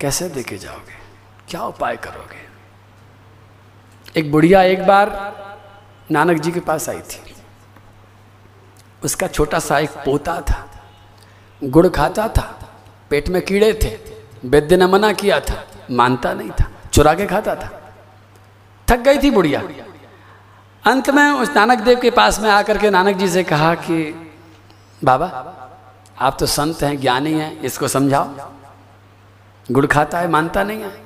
[0.01, 0.97] कैसे दे के जाओगे?
[1.49, 2.41] क्या उपाय करोगे?
[4.15, 5.11] एक बुढ़िया एक बार
[6.11, 7.22] नानक जी के पास आई थी।
[9.03, 10.69] उसका छोटा सा एक पोता था।
[11.63, 12.69] गुड़ खाता था,
[13.09, 13.99] पेट में कीड़े थे,
[14.45, 17.95] वैद्य ने मना किया था, मानता नहीं था, चुरा के खाता था।
[18.89, 19.61] थक गई थी बुढ़िया।
[20.91, 24.31] अंत में उस नानक देव के पास में आकर के नानक जी से कहा कि,
[25.03, 25.25] बाबा,
[26.19, 28.51] आप तो संत हैं, ज्ञानी हैं, इसको समझाओ।
[29.71, 31.03] गुड़ खाता है, मानता नहीं है।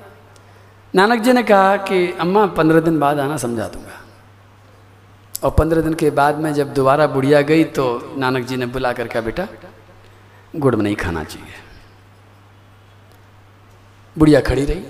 [0.94, 4.07] नानक जी ने कहा कि, अम्मा, पंद्रह दिन बाद आना, समझा दूँगा।
[5.42, 8.92] और पंद्रह दिन के बाद में जब दोबारा बुढ़िया गई तो नानक जी ने बुला
[8.92, 9.46] कर कहा बेटा,
[10.54, 11.54] गुड़ नहीं खाना चाहिए।
[14.16, 14.84] बुढ़िया खड़ी रही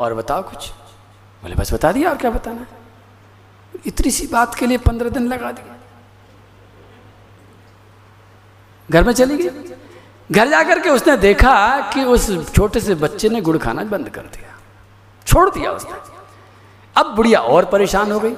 [0.00, 0.68] और बताओ कुछ।
[1.42, 2.66] बोले, बस बता दिया और क्या बताना
[3.86, 5.76] इतनी सी बात के लिए पंद्रह दिन लगा दिया
[8.88, 9.74] घर में चली गई।
[10.30, 11.54] घर जाकर के उसने देखा
[11.90, 14.56] कि उस छोटे से बच्चे ने गुड़ खाना बंद कर दिया।
[15.26, 15.98] छोड़ दिया उसने।
[16.96, 18.34] अब बुढ़िया और परेशान हो गई।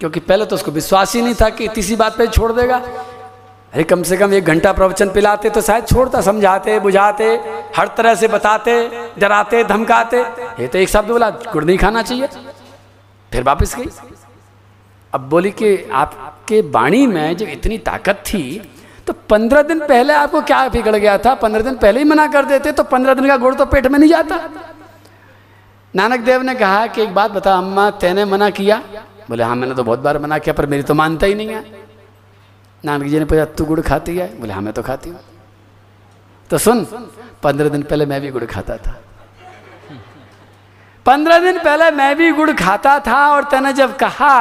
[0.00, 3.84] क्योंकि पहले तो उसको विश्वास ही नहीं था कि इसी बात पे छोड़ देगा। अरे
[3.84, 7.28] कम से कम एक घंटा प्रवचन पिलाते तो शायद छोड़ता, समझाते, बुझाते,
[7.76, 8.74] हर तरह से बताते,
[9.18, 10.20] डराते, धमकाते।
[10.60, 12.28] ये तो एक शब्द बोला, गुड़ नहीं खाना चाहिए।
[13.32, 13.88] फिर वापस गई।
[15.12, 18.42] अब बोली कि आपके वाणी में जब इतनी ताकत थी
[19.06, 21.34] तो पंद्रह दिन पहले आपको क्या बिगड़ गया था?
[21.34, 23.98] पंद्रह दिन पहले ही मना कर देते तो पंद्रह दिन का गुड़ तो पेट में
[23.98, 24.38] नहीं जाता।
[25.94, 28.82] नानक देव ने कहा कि एक बात बता, अम्मा, तेने मना किया।
[29.28, 31.64] बोले हाँ मैंने तो बहुत बार मना किया, पर मेरी तो मानता ही नहीं है।
[32.84, 34.28] नानक जी ने पूछा, तू गुड़ खाती है?
[34.40, 35.20] बोले हाँ मैं तो खाती हूँ।
[36.50, 36.84] तो सुन,
[37.42, 38.96] पंद्रह दिन पहले मैं भी गुड़ खाता था।
[41.06, 44.34] पंद्रह दिन पहले मैं भी गुड़ खाता था और तने जब कहा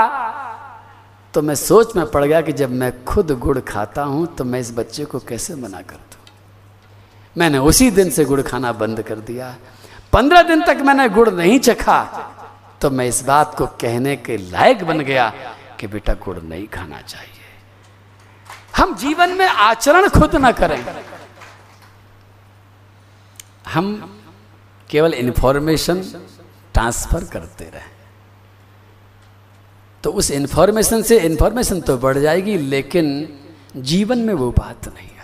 [1.34, 4.60] तो मैं सोच में पड़ गया कि जब मैं खुद गुड़ खाता हूँ तो मैं
[4.60, 6.22] इस बच्चे को कैसे मना कर दूँ?
[7.36, 9.56] मैंने उसी दिन से गुड़ खाना बंद कर दिया।
[10.14, 12.02] पंद्रह दिन तक मैंने गुड़ नहीं चखा।
[12.86, 15.30] तो मैं इस बात को कहने के लायक बन गया
[15.80, 17.46] कि बेटा, गुड़ नहीं खाना चाहिए।
[18.78, 20.86] हम जीवन में आचरण खुद ना करें।
[23.68, 24.20] हम
[24.90, 26.02] केवल इंफॉर्मेशन
[26.74, 27.92] ट्रांसफ़र करते रहें।
[30.04, 33.40] तो उस इंफॉर्मेशन से इंफॉर्मेशन तो बढ़ जाएगी, लेकिन
[33.76, 35.15] जीवन में वो बात नहीं।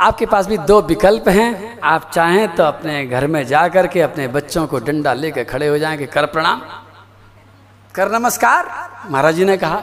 [0.00, 4.00] आपके पास भी दो विकल्प हैं। आप चाहें तो अपने घर में जा कर के
[4.00, 6.62] अपने बच्चों को डंडा लेकर खड़े हो जाएँगे कर प्रणाम,
[7.94, 8.68] कर नमस्कार,
[9.10, 9.82] महाराज जी ने कहा।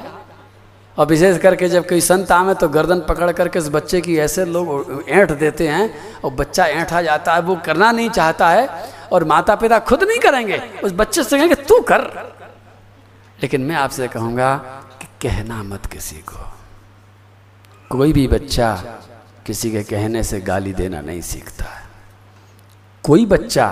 [0.98, 4.46] और विशेष करके जब कोई संत आवे तो गर्दन पकड़ करके उस बच्चे की ऐसे
[4.46, 8.68] लोग ऐंठ देते हैं और बच्चा ऐंठा जाता है, वो करना नहीं चाहता है
[9.12, 12.02] और माता पिता खुद नहीं करेंगे। उस बच्चे से कहेंगे, तू कर।
[13.44, 14.56] लेकिन मैं आपसे कहूँगा
[15.02, 16.46] कि कहना मत किसी को।
[17.90, 18.74] कोई भी बच्चा
[19.48, 21.86] किसी के कहने से गाली देना नहीं सीखता। है
[23.04, 23.68] कोई बच्चा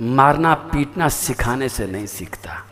[0.00, 2.64] मारना, पीटना सिखाने से नहीं सीखता।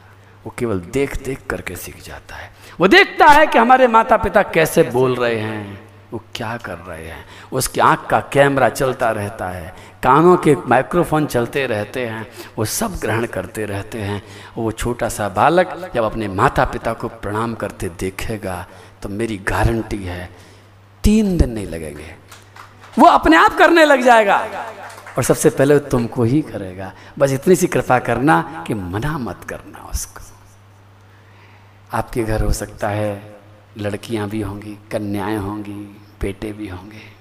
[0.47, 2.51] वो केवल देख देख करके सीख जाता है।
[2.81, 5.81] वो देखता है कि हमारे माता पिता कैसे बोल रहे हैं,
[6.13, 11.27] वो क्या कर रहे हैं। उसकी आँख का कैमरा चलता रहता है, कानों के माइक्रोफोन
[11.27, 12.27] चलते रहते हैं,
[12.59, 14.23] वो सब ग्रहण करते रहते हैं।
[14.57, 18.67] वो छोटा सा बालक जब अपने माता पिता को प्रणाम करते देखेगा
[19.03, 20.48] तो मेरी गारंटी है
[21.05, 22.17] तीन दिन नहीं लगेंगे।
[22.99, 24.37] वो अपने आप करने लग जाएगा।
[25.19, 29.91] और सबसे पहले तुमको ही करेगा। बस इतनी सी कृपा करना कि मना मत करना
[29.95, 30.25] उसको।
[31.93, 33.37] आपके घर हो सकता है,
[33.79, 37.19] लड़कियाँ भी होंगी, कन्याएँ होंगी, बेटे भी होंगे।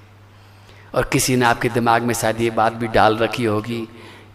[0.96, 3.88] और किसी ने आपके दिमाग में शायद ये बात भी डाल रखी होगी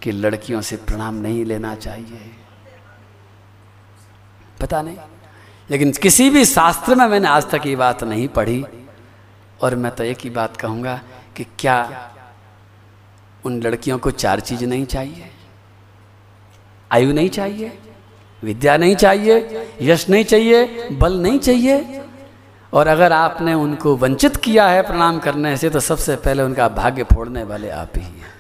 [0.03, 2.37] कि लड़कियों से प्रणाम नहीं लेना चाहिए।
[4.61, 4.97] पता नहीं।
[5.71, 8.65] लेकिन किसी भी शास्त्र में मैंने आज तक ये बात नहीं पढ़ी।
[9.63, 11.01] और मैं तो एक ही बात कहूँगा
[11.37, 12.11] कि क्या
[13.45, 15.31] उन लड़कियों को चार चीज़ नहीं चाहिए?
[16.93, 17.79] आयु नहीं चाहिए?
[18.45, 19.69] विद्या नहीं चाहिए?
[19.83, 20.89] यश नहीं चाहिए?
[20.93, 22.03] बल नहीं चाहिए?
[22.73, 27.03] और अगर आपने उनको वंचित किया है प्रणाम करने से तो सबसे पहले उनका भाग्य
[27.03, 28.33] फोड़ने वाले आप ही हैं।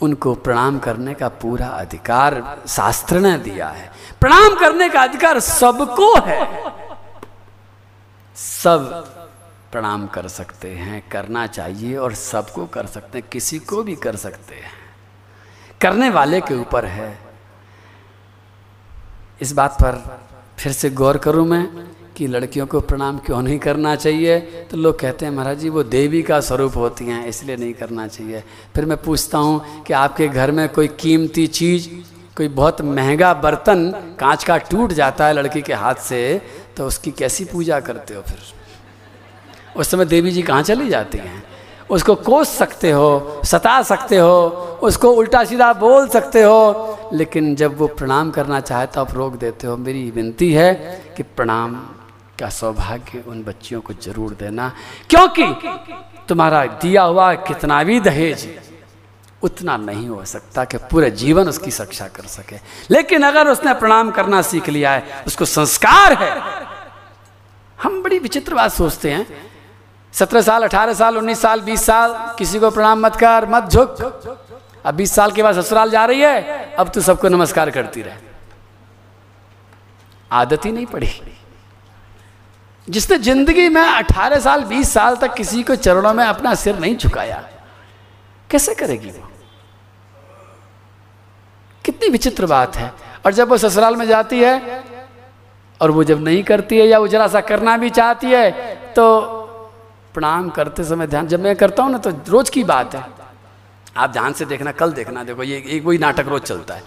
[0.00, 6.20] उनको प्रणाम करने का पूरा अधिकार शास्त्र ने दिया है। प्रणाम करने का अधिकार सबको
[6.20, 6.87] है।
[8.38, 9.04] सब
[9.72, 14.16] प्रणाम कर सकते हैं, करना चाहिए और सबको कर सकते हैं, किसी को भी कर
[14.16, 14.70] सकते हैं।
[15.80, 17.18] करने वाले के ऊपर है।
[19.40, 20.20] इस बात पर
[20.58, 24.40] फिर से गौर करूँ मैं कि लड़कियों को प्रणाम क्यों नहीं करना चाहिए?
[24.40, 28.06] तो लोग कहते हैं, महाराज जी, वो देवी का स्वरूप होती हैं, इसलिए नहीं करना
[28.06, 31.88] चाहिए। फिर मैं पूछता हूँ कि आपके घर में कोई कीमती चीज़,
[32.36, 36.42] कोई बहुत महँगा बर्तन कांच का टूट जाता है लड़की के हाथ से
[36.78, 38.38] तो उसकी कैसी पूजा करते हो फिर?
[39.76, 41.42] उस समय देवी जी कहाँ चली जाती हैं?
[41.90, 47.76] उसको कोस सकते हो, सता सकते हो, उसको उल्टा सीधा बोल सकते हो, लेकिन जब
[47.78, 50.74] वो प्रणाम करना चाहे तो आप रोक देते हो। मेरी विनती है
[51.16, 51.74] कि प्रणाम
[52.40, 54.72] का सौभाग्य उन बच्चियों को ज़रूर देना,
[55.10, 55.46] क्योंकि
[56.28, 58.48] तुम्हारा दिया हुआ कितना भी दहेज
[59.42, 62.56] उतना नहीं हो सकता कि पूरे जीवन उसकी शिक्षा कर सके।
[62.90, 66.42] लेकिन अगर उसने प्रणाम करना सीख लिया है, उसको संस्कार है।
[67.82, 69.50] हम बड़ी विचित्र बात सोचते हैं।
[70.12, 74.46] सत्रह साल, अठारह साल, उन्नीस साल, बीस साल, किसी को प्रणाम मत कर, मत झुक।
[74.86, 78.16] अब बीस साल के बाद ससुराल जा रही है, अब तू सबको नमस्कार करती रहे।
[80.32, 81.36] आदत ही नहीं पड़ी।
[82.90, 86.96] जिसने ज़िंदगी में अठारह साल, बीस साल तक किसी को चरणों में अपना सिर नहीं
[86.96, 87.48] झुकाया
[88.50, 89.28] कैसे करेगी वो?
[91.84, 92.92] कितनी विचित्र बात है।
[93.26, 94.82] और जब वो ससुराल में जाती है,
[95.80, 98.50] और वो जब नहीं करती है, या वो जरा सा करना भी चाहती है
[98.94, 99.04] तो
[100.14, 103.04] प्रणाम करते समय ध्यान, जब मैं करता हूँ ना तो रोज की बात है।
[103.96, 106.82] आप ध्यान से देखना, कल देखना, देखो, ये एक वही नाटक रोज चलता है।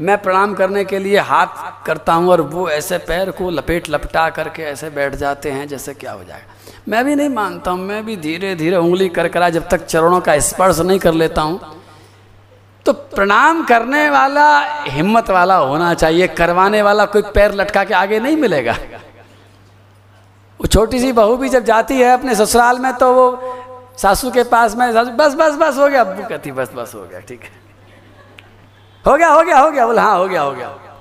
[0.00, 4.28] मैं प्रणाम करने के लिए हाथ करता हूँ, और वो ऐसे पैर को लपेट लपटा
[4.30, 6.54] करके ऐसे बैठ जाते हैं, जैसे क्या हो जाएगा।
[6.86, 10.20] मैं भी नहीं मानता हूँ, मैं भी धीरे धीरे उंगली कर करा जब तक चरणों
[10.20, 11.60] का स्पर्श नहीं कर लेता हूँ।
[12.86, 14.46] तो प्रणाम करने वाला,
[14.86, 18.72] हिम्मत वाला होना चाहिए, करवाने वाला कोई पैर लटका के आगे नहीं मिलेगा।
[20.60, 23.26] वो छोटी सी बहू भी जब जाती है अपने ससुराल में तो वो
[23.98, 27.20] सासू के पास में बस बस बस, हो गया। अब्बू कहती, बस बस, हो गया,
[27.20, 27.60] ठीक है।
[29.04, 30.91] हो गया हो गया हो गया। बोले हाँ हो गया हो गया हो गया।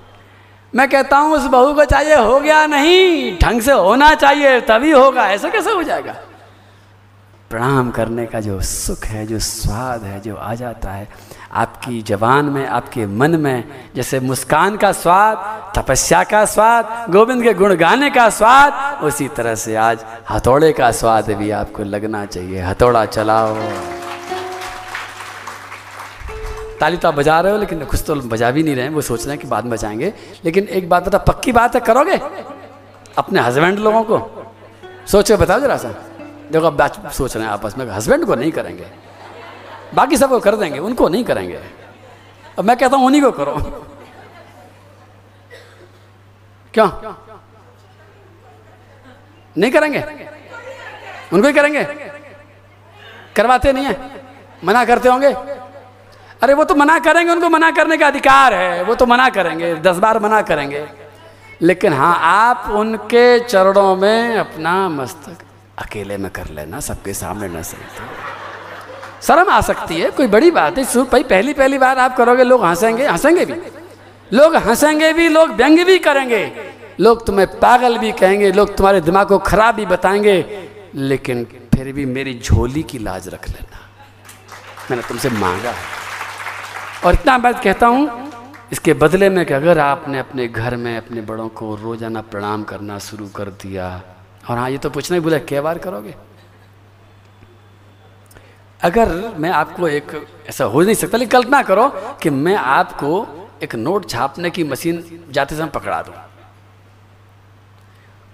[0.76, 4.92] मैं कहता हूँ, उस बहू को चाहिए हो गया नहीं, ढंग से होना चाहिए, तभी
[4.92, 6.16] होगा। ऐसा कैसे हो जाएगा?
[7.50, 11.08] प्रणाम करने का जो सुख है, जो स्वाद है, जो आ जाता है,
[11.54, 13.64] आपकी जवान में, आपके मन में,
[13.96, 15.38] जैसे मुस्कान का स्वाद,
[15.78, 20.92] तपस्या का स्वाद, गोविंद के गुण गाने का स्वाद, उसी तरह से आज हथौड़े का
[20.92, 23.58] स्वाद भी आपको लगना चाहिए। हथौड़ा चलाओ।
[26.82, 29.02] ताली तो आप बजा रहे हो, लेकिन कुछ तो बजा भी नहीं रहे हैं, वो
[29.02, 30.14] सोच रहे हैं कि बाद में बजाएँगे।
[30.46, 32.20] लेकिन एक बात बता पक्की बात है, करोगे?
[33.18, 34.18] अपने हस्बैंड लोगों को?
[35.08, 35.90] सोचो, बताओ जरा सा।
[36.52, 38.88] देखो, अब बात सोच रहे हैं आपस में हस्बैंड को नहीं करेंगे।
[39.94, 41.60] बाकी सबको कर देंगे, उनको नहीं करेंगे।
[42.60, 43.58] अब मैं कहता हूँ, उन्हीं को करो।
[46.74, 47.14] क्यों?
[49.58, 50.04] नहीं करेंगे?
[51.34, 51.84] उनको ही करेंगे?
[53.36, 54.12] करवाते नहीं है?
[54.64, 55.61] मना करते होंगे?
[56.44, 59.76] अरे वो तो मना करेंगे, उनको मना करने का अधिकार है। वो तो मना करेंगे,
[59.76, 60.88] दस बार मना करेंगे।
[61.62, 65.38] लेकिन हाँ आप उनके चरणों में अपना मस्तक
[65.78, 67.82] अकेले में कर लेना, सबके सामने न सही
[69.22, 72.44] शर्म आ सकती है, कोई बड़ी बात है सुख भाई, पहली पहली बार आप करोगे,
[72.44, 73.54] लोग हंसेंगे हंसेंगे भी।
[74.34, 79.28] लोग हंसेंगे भी, लोग व्यंग भी करेंगे। लोग तुम्हें पागल भी कहेंगे, लोग तुम्हारे दिमाग
[79.28, 83.80] को खराब भी बताएँगे, लेकिन फिर भी मेरी झोली की लाज रख लेना।
[84.92, 86.11] मैंने तुमसे मांगा है।
[87.06, 88.30] और इतना बात कहता हूँ,
[88.72, 92.98] इसके बदले में कि अगर आपने अपने घर में अपने बड़ों को रोज़ाना प्रणाम करना
[93.00, 93.88] शुरू कर दिया,
[94.50, 96.16] और हाँ ये तो पूछना ही बोला कै बार करोगे?
[98.80, 100.12] अगर मैं आपको एक,
[100.50, 101.88] ऐसा हो नहीं सकता, लेकिन कल्पना करो
[102.22, 103.28] कि मैं आपको
[103.64, 106.14] एक नोट छापने की मशीन जाते समय पकड़ा दूँ।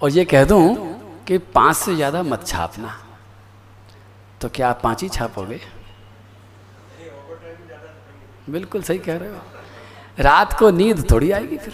[0.02, 0.64] और ये कह दूँ
[1.28, 2.94] कि पाँच से ज़्यादा मत छापना।
[4.42, 5.60] तो क्या आप पाँच ही छापोगे?
[8.48, 9.42] बिल्कुल सही कह रहे हो।
[10.20, 11.74] रात को नींद थोड़ी आएगी फिर।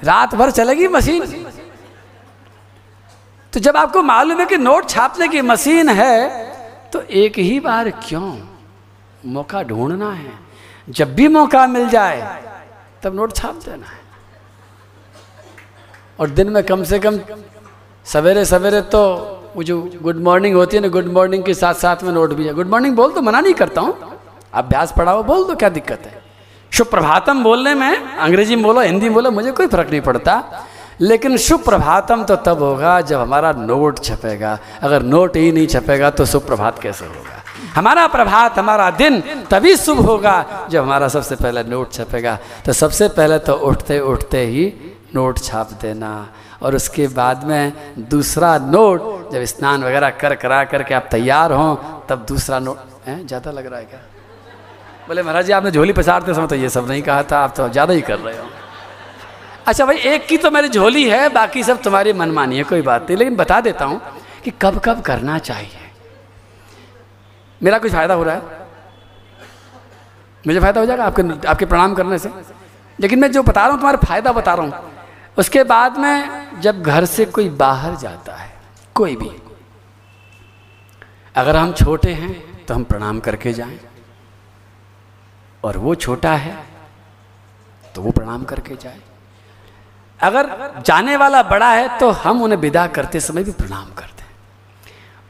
[0.00, 1.46] रात भर चलेगी मशीन।
[3.52, 7.90] तो जब आपको मालूम है कि नोट छापने की मशीन है तो एक ही बार
[8.00, 8.36] क्यों?
[9.26, 10.32] मौका ढूंढना है।
[10.88, 12.20] जब भी मौका मिल जाए,
[13.02, 13.98] तब नोट छाप देना है।
[16.20, 17.18] और दिन में कम से कम
[18.06, 19.02] सवेरे सवेरे तो
[19.56, 22.46] वो जो गुड मॉर्निंग होती है ना, गुड मॉर्निंग के साथ साथ में नोट भी
[22.46, 24.09] है। गुड मॉर्निंग बोल तो मना नहीं करता हूँ।
[24.52, 26.18] अभ्यास पढ़ाओ, बोल दो क्या दिक्कत है?
[26.72, 30.42] शुभ प्रभातम बोलने में, अंग्रेज़ी में बोलो, हिंदी में बोलो, मुझे कोई फ़र्क नहीं पड़ता।
[31.00, 36.10] लेकिन शुभ प्रभातम तो तब होगा जब हमारा नोट छपेगा। अगर नोट ही नहीं छपेगा
[36.10, 37.42] तो शुभ प्रभात कैसे होगा?
[37.74, 43.08] हमारा प्रभात, हमारा दिन तभी शुभ होगा जब हमारा सबसे पहले नोट छपेगा। तो सबसे
[43.10, 44.66] पहले तो उठते उठते ही
[45.14, 46.12] नोट छाप देना।
[46.62, 47.72] और उसके बाद में
[48.10, 51.76] दूसरा नोट, जब स्नान वगैरह कर, करा करके आप तैयार हों,
[52.08, 54.00] तब दूसरा नोट ज़्यादा लग रहा है क्या?
[55.10, 57.68] बोले, महाराज जी, आपने झोली पसारते समय तो ये सब नहीं कहा था, आप तो
[57.68, 58.44] ज़्यादा ही कर रहे हो।
[59.66, 63.02] अच्छा भाई, एक की तो मेरी झोली है, बाकी सब तुम्हारी मनमानी है, कोई बात
[63.02, 64.00] नहीं। लेकिन बता देता हूँ
[64.44, 65.90] कि कब कब करना चाहिए।
[67.60, 68.42] मेरा कुछ फ़ायदा हो रहा है?
[70.44, 72.30] मुझे फ़ायदा हो जाएगा आपके आपके प्रणाम करने से?
[72.98, 74.72] लेकिन मैं जो बता रहा हूँ, तुम्हारा फ़ायदा बता रहा हूँ,
[75.38, 78.50] उसके बाद में जब घर से कोई बाहर जाता है,
[78.96, 79.30] कोई भी,
[81.34, 83.78] अगर हम छोटे हैं तो हम प्रणाम करके जाएँ।
[85.62, 86.56] और वो छोटा है
[87.94, 89.00] तो वो प्रणाम करके जाए।
[90.20, 94.30] अगर जाने वाला बड़ा है तो हम उन्हें विदा करते समय भी प्रणाम करते हैं।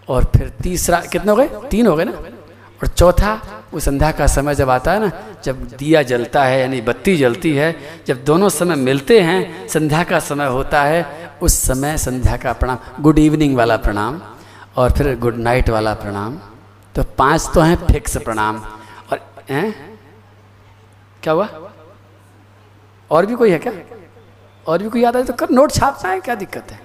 [0.08, 1.48] और फिर तीसरा, कितने हो गए?
[1.70, 2.12] तीन हो गए ना?
[2.12, 3.40] और चौथा,
[3.74, 5.10] वो संध्या का समय जब आता है ना,
[5.44, 7.74] जब दिया जलता है, यानी बत्ती जलती है,
[8.06, 12.78] जब दोनों समय मिलते हैं, संध्या का समय होता है, उस समय संध्या का प्रणाम,
[13.00, 14.20] गुड इवनिंग वाला प्रणाम,
[14.76, 16.38] और फिर गुड नाइट वाला प्रणाम।
[16.94, 18.58] तो पाँच तो हैं फिक्स प्रणाम।
[19.12, 19.89] और, हैं?
[21.22, 21.48] क्या हुआ?
[23.10, 23.72] और भी कोई है क्या?
[24.66, 26.80] और भी कोई याद आए तो कर, नोट छापना है क्या दिक्कत है?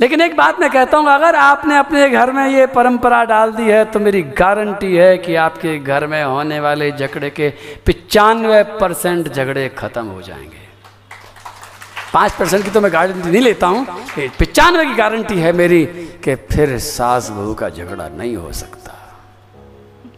[0.00, 3.62] लेकिन एक बात मैं कहता हूँ, अगर आपने अपने घर में ये परंपरा डाल दी
[3.62, 7.50] है तो मेरी गारंटी है कि आपके घर में होने वाले झगड़े के
[7.86, 10.62] पिचानवे परसेंट झगड़े खत्म हो जाएँगे।
[12.12, 13.86] पाँच परसेंट की तो मैं गारंटी नहीं लेता हूँ
[14.38, 15.84] पिचानवे की गारंटी है मेरी
[16.24, 18.93] कि फिर सास बहू का झगड़ा नहीं हो सकता।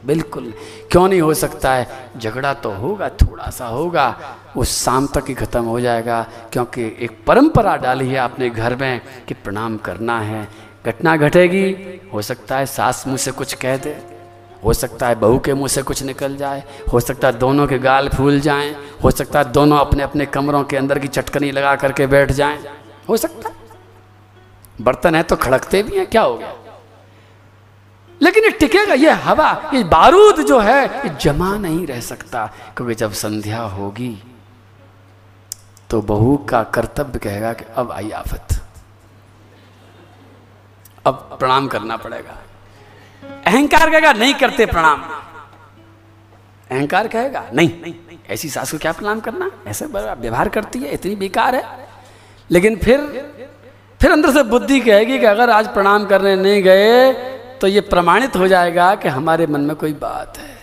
[0.07, 0.52] बिल्कुल।
[0.90, 2.11] क्यों नहीं हो सकता है?
[2.18, 4.09] झगड़ा तो होगा थोड़ा सा होगा।
[4.57, 9.00] वो शाम तक ही ख़त्म हो जाएगा, क्योंकि एक परंपरा डाली है अपने घर में
[9.28, 10.46] कि प्रणाम करना है।
[10.86, 13.96] घटना घटेगी, हो सकता है सास मुँह से कुछ कह दे।
[14.64, 17.78] हो सकता है बहू के मुँह से कुछ निकल जाए। हो सकता है दोनों के
[17.78, 21.74] गाल फूल जाएँ। हो सकता है दोनों अपने अपने कमरों के अंदर की चटकनी लगा
[21.76, 22.59] करके बैठ जाएँ।
[23.09, 23.54] हो सकता है।
[24.80, 26.54] बर्तन है तो खड़कते भी हैं, क्या हो गया?
[28.22, 32.46] लेकिन ये टिकेगा, ये हवा, ये बारूद जो है, ये जमा नहीं रह सकता।
[32.76, 34.22] क्योंकि जब संध्या होगी
[35.90, 38.46] तो बहू का कर्तव्य कहेगा कि अब आई आफत।
[41.06, 42.38] अब प्रणाम करना पड़ेगा।
[43.46, 45.02] अहंकार कहेगा, नहीं करते प्रणाम।
[46.70, 47.94] अहंकार कहेगा, नहीं,
[48.30, 49.50] ऐसी सास को क्या प्रणाम करना?
[49.66, 51.88] ऐसे व्यवहार करती है, इतनी बेकार है।
[52.50, 52.98] लेकिन फिर
[54.00, 57.12] फिर अंदर से बुद्धि कहेगी कि अगर आज प्रणाम करने नहीं गए
[57.61, 60.57] तो ये प्रमाणित हो जाएगा कि हमारे मन में कोई बात है।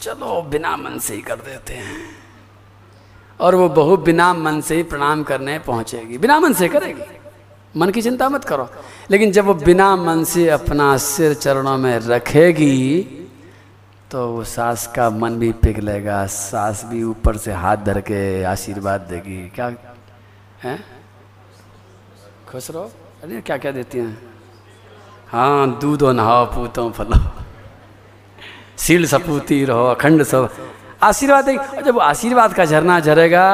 [0.00, 2.16] चलो बिना मन से ही कर देते हैं।
[3.40, 7.02] और वो बहु बिना मन से ही प्रणाम करने पहुंचेगी। बिना मन से करेगी।
[7.76, 8.68] मन की चिंता मत करो।
[9.10, 13.02] लेकिन जब वो बिना मन से अपना सिर चरणों में रखेगी
[14.10, 19.00] तो वो सास का मन भी पिघलेगा। सास भी ऊपर से हाथ धर के आशीर्वाद
[19.00, 19.74] देगी। क्या
[20.62, 20.84] है?
[22.50, 22.90] खुश रहो?
[23.22, 24.31] अरे क्या क्या देती हैं?
[25.32, 27.18] हाँ दूधो नहाओ, पूतो फलो।
[28.76, 30.48] सील सपूती रहो, अखंड सब
[31.02, 31.48] आशीर्वाद
[31.86, 33.46] जब आशीर्वाद का झरना झरेगा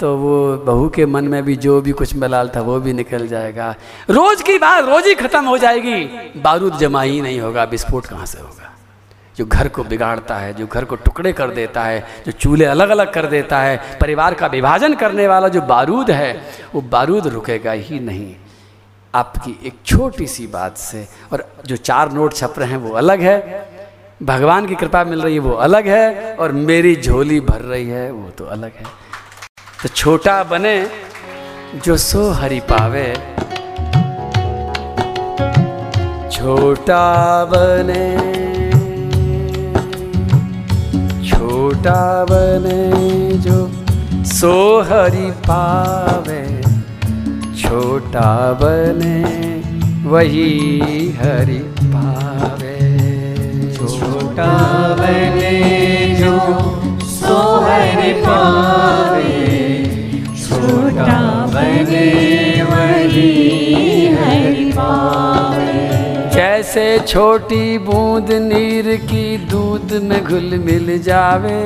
[0.00, 3.26] तो वो बहू के मन में भी जो भी कुछ मलाल था, वो भी निकल
[3.28, 3.74] जाएगा।
[4.10, 6.04] रोज की बात, रोज ही खत्म हो जाएगी।
[6.40, 8.72] बारूद जमा ही नहीं होगा विस्फोट कहाँ से होगा?
[9.36, 12.88] जो घर को बिगाड़ता है, जो घर को टुकड़े कर देता है, जो चूल्हे अलग
[12.88, 16.42] अलग कर देता है, परिवार का विभाजन करने वाला जो बारूद है,
[16.74, 18.34] वो बारूद रुकेगा ही नहीं।
[19.16, 23.20] आपकी एक छोटी सी बात से, और जो चार नोट छप रहे हैं वो अलग
[23.20, 23.36] है।
[24.22, 28.10] भगवान की कृपा मिल रही है, वो अलग है, और मेरी झोली भर रही है,
[28.12, 28.84] वो तो अलग है।
[29.82, 30.76] तो छोटा बने,
[31.84, 33.12] जो सो हरि पावे।
[36.30, 38.04] छोटा बने
[41.28, 42.82] छोटा बने,
[43.38, 43.56] जो
[44.24, 46.45] सो हरि पावे।
[47.66, 49.16] छोटा बने
[50.10, 50.50] वही
[51.18, 51.58] हरि
[51.94, 52.76] पावे।
[53.76, 54.52] छोटा
[55.00, 55.54] बने
[56.20, 56.36] जो
[57.14, 59.32] सो हरि पावे।
[60.44, 61.18] छोटा
[61.54, 62.06] बने
[62.70, 62.85] वही
[66.76, 71.60] जैसे छोटी बूंद नीर की दूध में घुल मिल जावे।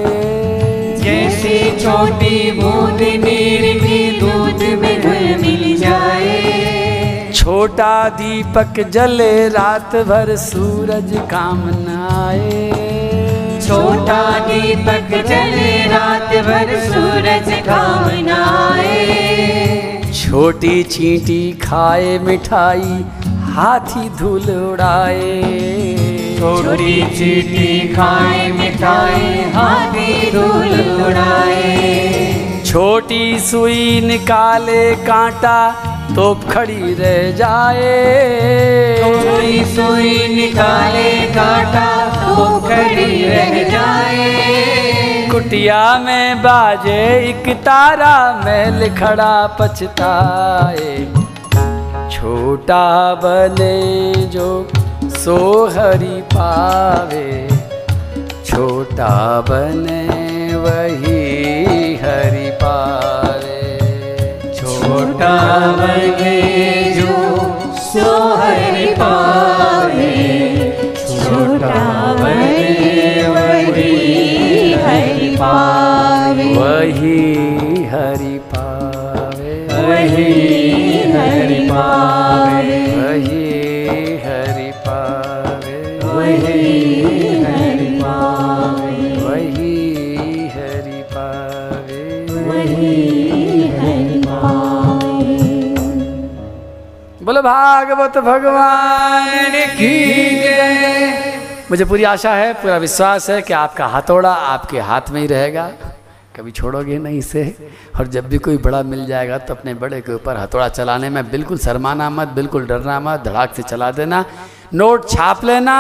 [0.99, 10.35] जैसे छोटी बूंद नीर की दूध में घुल मिल जाए। छोटा दीपक जले रात भर
[10.37, 21.43] सूरज काम न आए। छोटा दीपक जले रात भर सूरज काम न आए। छोटी चींटी
[21.63, 23.05] खाए मिठाई
[23.61, 25.33] हाथी धूल उड़ाए।
[26.39, 35.59] छोटी चीटी खाए मिठाई हाथी धूल उड़ाए। छोटी सुई निकाले कांटा
[36.17, 37.93] तो खड़ी रह जाए।
[39.03, 41.87] छोटी सुई निकाले कांटा
[42.17, 51.20] तो खड़ी रह जाए। कुटिया में बाजे एक तारा महल खड़ा पछताए।
[52.21, 53.77] छोटा बने
[54.33, 54.47] जो
[55.18, 55.37] सो
[55.75, 57.29] हरि पावे।
[58.47, 59.14] छोटा
[59.49, 60.03] बने
[60.64, 61.23] वही
[62.03, 63.62] हरि पावे।
[64.59, 65.33] छोटा
[65.79, 66.37] बने
[66.99, 67.16] जो
[67.87, 68.12] सो
[68.43, 70.12] हरि पावे।
[71.07, 71.81] छोटा
[72.21, 77.18] बने वही हरि पावे। वही
[77.95, 79.59] हरि पावे।
[79.89, 80.29] वही
[81.12, 83.47] हरि पावे। वही
[84.25, 89.75] हरि पावे। वही हरि पावे। वही
[90.49, 92.03] हरि पावे।
[92.43, 92.95] वही
[93.68, 95.39] हरि पावे।
[97.25, 99.95] बोलो भागवत भगवान की
[100.41, 101.33] जय।
[101.71, 105.71] मुझे पूरी आशा है पूरा विश्वास है कि आपका हथौड़ा आपके हाथ में ही रहेगा।
[106.41, 107.43] कभी छोड़ोगे नहीं इसे?
[107.97, 111.30] और जब भी कोई बड़ा मिल जाएगा तो अपने बड़े के ऊपर हथौड़ा चलाने में
[111.30, 114.24] बिल्कुल शर्माना मत, बिल्कुल डरना मत, धड़ाक से चला देना।
[114.74, 115.76] नोट छाप लेना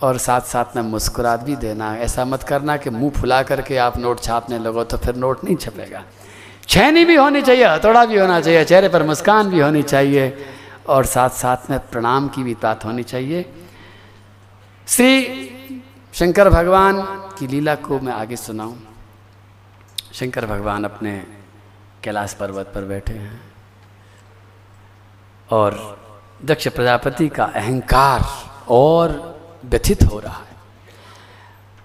[0.00, 3.98] और साथ साथ में मुस्कुरा भी देना। ऐसा मत करना कि मुँह फुला करके आप
[3.98, 6.02] नोट छापने लगो तो फिर नोट नहीं छपेगा।
[6.68, 10.36] छैनी भी होनी चाहिए, हथौड़ा भी होना चाहिए, चेहरे पर मुस्कान भी होनी चाहिए
[10.88, 13.44] और साथ साथ में प्रणाम की भी बात होनी चाहिए।
[14.86, 15.10] श्री
[16.14, 17.02] शंकर भगवान
[17.38, 18.76] की लीला को मैं आगे सुनाऊं।
[20.14, 21.26] शंकर भगवान अपने
[22.04, 23.40] कैलाश पर्वत पर बैठे हैं
[25.50, 25.98] और
[26.44, 28.24] दक्ष प्रजापति का अहंकार
[28.68, 29.08] और
[29.64, 30.56] व्यथित हो रहा है।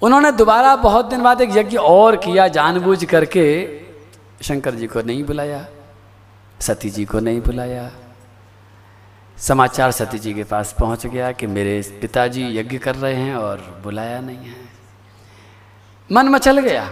[0.01, 3.45] उन्होंने दोबारा बहुत दिन बाद एक यज्ञ और किया, जानबूझ करके
[4.41, 5.65] शंकर जी को नहीं बुलाया,
[6.59, 7.91] सती जी को नहीं बुलाया।
[9.37, 13.81] समाचार सती जी के पास पहुँच गया कि मेरे पिताजी यज्ञ कर रहे हैं और
[13.83, 14.63] बुलाया नहीं है।
[16.11, 16.91] मन मचल गया।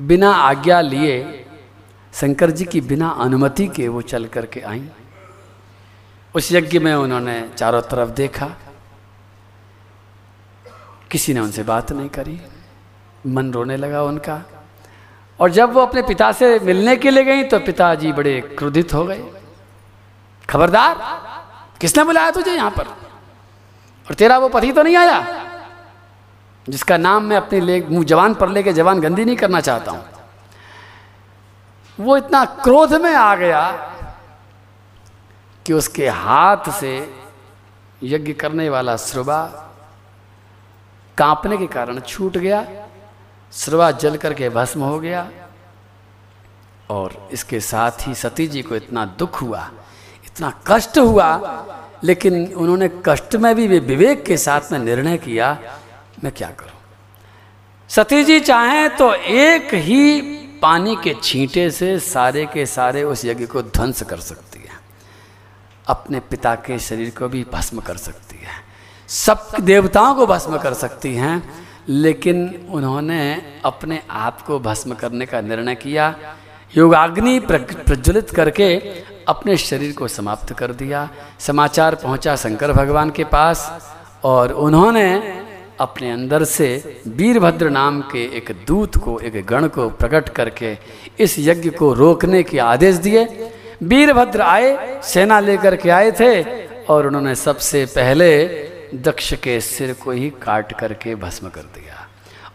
[0.00, 1.46] बिना आज्ञा लिए
[2.12, 4.90] शंकर जी की बिना अनुमति के वो चल करके आई।
[6.34, 8.50] उस यज्ञ में उन्होंने चारों तरफ़ देखा।
[11.10, 12.40] किसी ने उनसे बात नहीं करी।
[13.26, 14.42] मन रोने लगा उनका।
[15.40, 19.04] और जब वो अपने पिता से मिलने के लिए गई तो पिताजी बड़े क्रोधित हो
[19.04, 19.24] गए।
[20.50, 20.94] खबरदार,
[21.80, 22.86] किसने बुलाया तुझे यहाँ पर?
[24.06, 25.49] और तेरा वो पति तो नहीं आया?
[26.66, 30.04] जिसका नाम मैं अपने ले जवान पर लेके जवान गंदी नहीं करना चाहता हूँ।
[31.98, 33.70] वो इतना क्रोध में आ गया
[35.66, 36.92] कि उसके हाथ से
[38.02, 39.42] यज्ञ करने वाला श्रुवा
[41.18, 42.64] कांपने के कारण छूट गया,
[43.52, 45.28] श्रुवा जल करके भस्म हो गया
[46.90, 49.70] और इसके साथ ही सती जी को इतना दुख हुआ,
[50.24, 51.28] इतना कष्ट हुआ,
[52.04, 55.52] लेकिन उन्होंने कष्ट में भी वे विवेक के साथ में निर्णय किया
[56.24, 56.78] मैं क्या करूँ?
[57.90, 60.20] सती जी चाहें तो एक ही
[60.62, 64.78] पानी के छींटे से सारे के सारे उस यज्ञ को ध्वंस कर सकती है।
[65.86, 68.58] अपने पिता के शरीर को भी भस्म कर सकती है।
[69.08, 71.42] सब देवताओं को भस्म कर सकती हैं,
[71.88, 73.20] लेकिन उन्होंने
[73.64, 76.14] अपने आप को भस्म करने का निर्णय किया,
[76.76, 78.74] योगाग्नि प्रज्वलित करके
[79.28, 81.08] अपने शरीर को समाप्त कर दिया।
[81.38, 83.94] समाचार पहुँचा शंकर भगवान के पास
[84.24, 85.39] और उन्होंने
[85.80, 86.68] अपने अंदर से
[87.08, 90.76] वीरभद्र नाम के एक दूत को, एक गण को प्रकट करके
[91.18, 93.24] इस यज्ञ को रोकने के आदेश दिए।
[93.82, 96.42] वीरभद्र आए, सेना लेकर के आए थे
[96.84, 98.28] और उन्होंने सबसे पहले
[99.04, 102.06] दक्ष के सिर को ही काट करके भस्म कर दिया।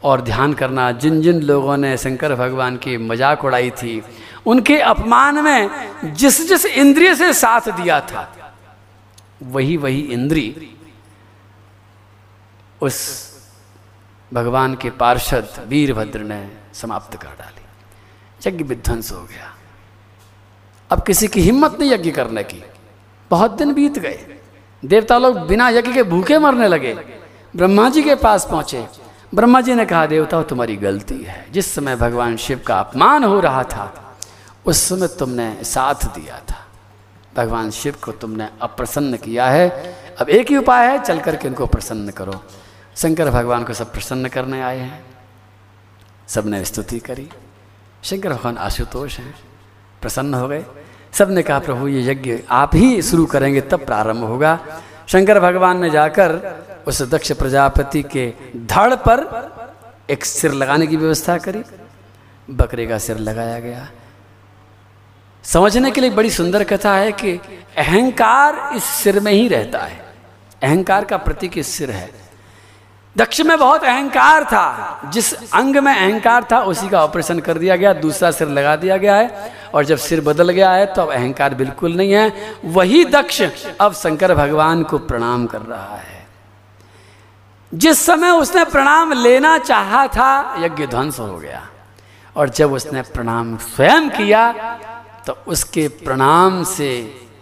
[0.04, 4.02] और ध्यान करना, जिन जिन लोगों ने शंकर भगवान की मज़ाक उड़ाई थी,
[4.46, 8.28] उनके अपमान में जिस जिस इंद्रिय से साथ दिया था,
[9.44, 10.48] वही वही इंद्री
[12.82, 13.32] उस
[14.34, 17.62] भगवान के पार्षद वीरभद्र ने समाप्त कर डाली।
[18.50, 19.54] यज्ञ विध्वंस हो गया।
[20.90, 22.64] अब किसी की हिम्मत नहीं यज्ञ करने की।
[23.32, 24.40] बहुत दिन बीत गए।
[24.86, 26.94] देवता लोग बिना यज्ञ के भूखे मरने लगे।
[27.56, 28.88] ब्रह्मा जी के पास पहुँचे।
[29.36, 33.40] ब्रह्मा जी ने कहा देवता तुम्हारी गलती है। जिस समय भगवान शिव का अपमान हो
[33.40, 34.18] रहा था,
[34.66, 36.68] उस समय तुमने साथ दिया था।
[37.36, 39.70] भगवान शिव को तुमने अप्रसन्न किया है।
[40.22, 42.44] अब एक ही उपाय है चल करके इनको प्रसन्न करो।
[42.96, 45.06] शंकर भगवान को सब प्रसन्न करने आए हैं।
[46.28, 47.30] सबने स्तुति करी।
[48.04, 49.36] शंकर भगवान आशुतोष हैं।
[50.02, 50.66] प्रसन्न हो गए।
[51.12, 55.90] सबने कहा, प्रभु, ये यज्ञ आप ही शुरू करेंगे, तब प्रारंभ होगा। शंकर भगवान ने
[55.90, 56.56] जाकर
[56.88, 59.46] उस दक्ष प्रजापति के धड़ पर
[60.10, 61.64] एक सिर लगाने की व्यवस्था करी।
[62.50, 63.92] बकरे का सिर लगाया गया।
[65.44, 67.32] समझने के लिए बड़ी सुंदर कथा है कि
[67.78, 70.14] अहंकार इस सिर में ही रहता है।
[70.64, 72.25] अहंकार का प्रतीक इस सिर है।
[73.18, 77.76] दक्ष में बहुत अहंकार था। जिस अंग में अहंकार था, उसी का ऑपरेशन कर दिया
[77.76, 81.12] गया, दूसरा सिर लगा दिया गया है। और जब सिर बदल गया है तो अब
[81.12, 82.32] अहंकार बिल्कुल नहीं है।
[82.66, 83.42] वही दक्ष
[83.82, 86.28] अब शंकर भगवान को प्रणाम कर रहा है।
[87.74, 91.68] जिस समय उसने प्रणाम लेना चाहा था यज्ञ ध्वंस हो गया।
[92.36, 94.52] और जब उसने प्रणाम स्वयं किया
[95.28, 96.90] तो उसके प्रणाम से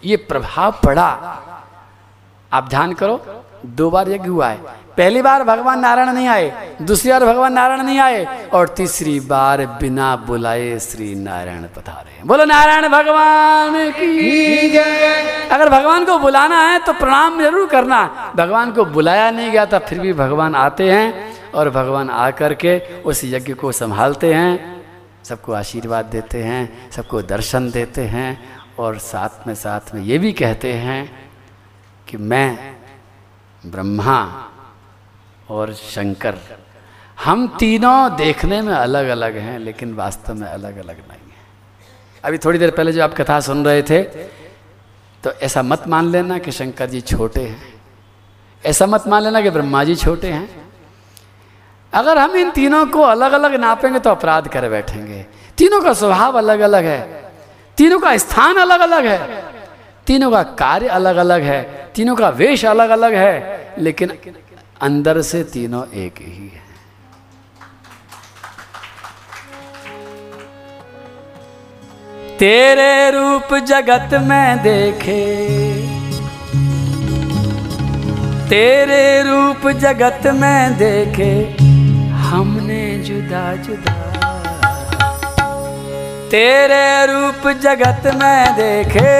[0.05, 1.09] ये प्रभाव पड़ा।
[2.51, 7.11] आप ध्यान करो, दो बार यज्ञ हुआ है। पहली बार भगवान नारायण नहीं आए, दूसरी
[7.11, 12.87] बार भगवान नारायण नहीं आए, और तीसरी बार बिना बुलाए श्री नारायण पधारे बोलो, नारायण
[12.89, 14.77] भगवान की
[15.49, 18.03] अगर भगवान को बुलाना है तो प्रणाम ज़रूर करना।
[18.35, 22.77] भगवान को बुलाया नहीं गया था, फिर भी भगवान आते हैं और भगवान आकर के
[23.01, 24.73] उस यज्ञ को संभालते हैं।
[25.23, 28.39] सबको आशीर्वाद देते हैं, सबको दर्शन देते हैं
[28.79, 31.03] और साथ में साथ में ये भी कहते हैं
[32.07, 32.75] कि मैं
[33.63, 34.19] ब्रह्मा
[35.49, 36.35] और शंकर।
[37.23, 41.41] हम तीनों देखने में अलग अलग हैं, लेकिन वास्तव में अलग अलग नहीं है।
[42.23, 44.01] अभी थोड़ी देर पहले जो आप कथा सुन रहे थे
[45.23, 47.73] तो ऐसा मत मान लेना कि शंकर जी छोटे हैं।
[48.63, 50.49] ऐसा मत मान लेना कि ब्रह्मा जी छोटे हैं।
[51.93, 55.25] अगर हम इन तीनों को अलग अलग नापेंगे तो अपराध कर बैठेंगे।
[55.57, 57.31] तीनों का स्वभाव अलग अलग है।
[57.77, 59.43] तीनों का स्थान अलग अलग है।
[60.07, 61.61] तीनों का कार्य अलग अलग है।
[61.95, 64.09] तीनों का वेश अलग अलग है। लेकिन
[64.81, 66.61] अंदर से तीनों एक ही है।
[72.39, 75.21] तेरे रूप जगत में देखे
[78.49, 81.33] तेरे रूप जगत में देखे
[82.23, 83.93] हमने जुदा जुदा।
[86.29, 89.13] तेरे रूप जगत में देखे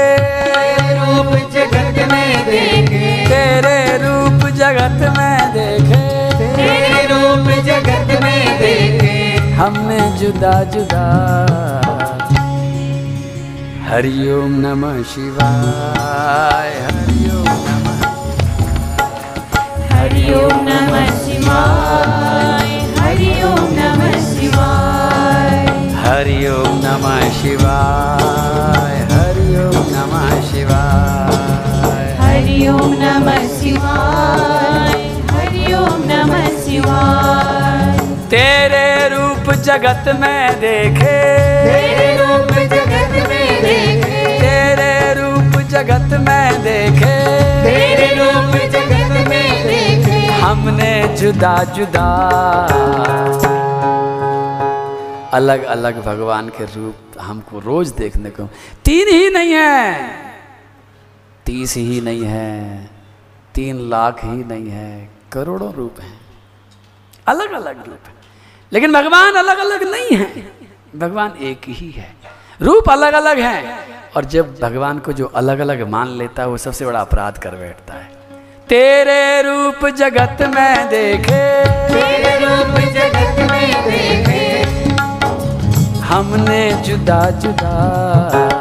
[0.94, 10.12] रूप जगत में देखे। तेरे रूप जगत में देखे। तेरे रूप जगत में देखे। हमने
[10.18, 11.06] जुदा जुदा।
[13.90, 18.04] हरिओम नमः शिवाय। हरिओम नमः।
[19.92, 30.63] हरि ओम नमः शिवाय। हरि ओम नमः शिवाय। हरिओम नमः शिवाय। हरिओम नमः शिवाय।
[32.54, 32.68] हरि
[33.00, 35.66] नमः शिवाय हरि
[36.08, 37.98] नमः शिवाय
[38.28, 41.16] तेरे रूप जगत में देखे।
[41.64, 47.16] तेरे रूप जगत में देखे। तेरे रूप जगत में देखे।
[47.64, 52.10] तेरे रूप जगत में देखे। हमने जुदा जुदा
[55.34, 58.44] अलग अलग भगवान के रूप हमको रोज देखने को।
[58.86, 60.23] तीन ही नहीं है।
[61.46, 62.90] तीस ही नहीं है
[63.56, 66.20] तीन लाख ही नहीं है करोड़ों रूप हैं।
[67.28, 68.14] अलग अलग रूप है।
[68.74, 70.52] लेकिन भगवान अलग अलग नहीं है।
[70.96, 72.16] भगवान एक ही है।
[72.62, 73.86] रूप अलग अलग हैं।
[74.18, 77.52] और जब भगवान को जो अलग अलग मान लेता है वो सबसे बड़ा अपराध कर
[77.52, 78.12] बैठता है।
[78.70, 84.64] तेरे रूप जगत में देखे। तेरे रूप जगत में देखे।
[86.00, 88.53] हमने जुदा जुदा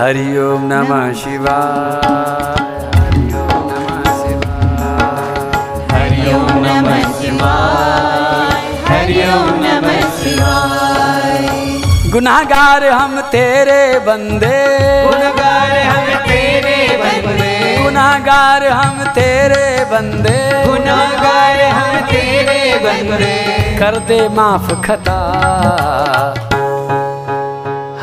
[0.00, 2.62] हरिओम नमः शिवाय
[3.02, 15.04] हरिओम नमः शिवाय। हरि ओम नमः शिवाय। हरि ओम नमः शिवाय। गुनाहगार हम तेरे बंदे।
[15.04, 24.86] गुणगार हम तेरे बंदे। गुनाहगार हम तेरे बंदे। गुनाहगार हम तेरे बंदे। कर दे माफ़
[24.86, 26.49] खता।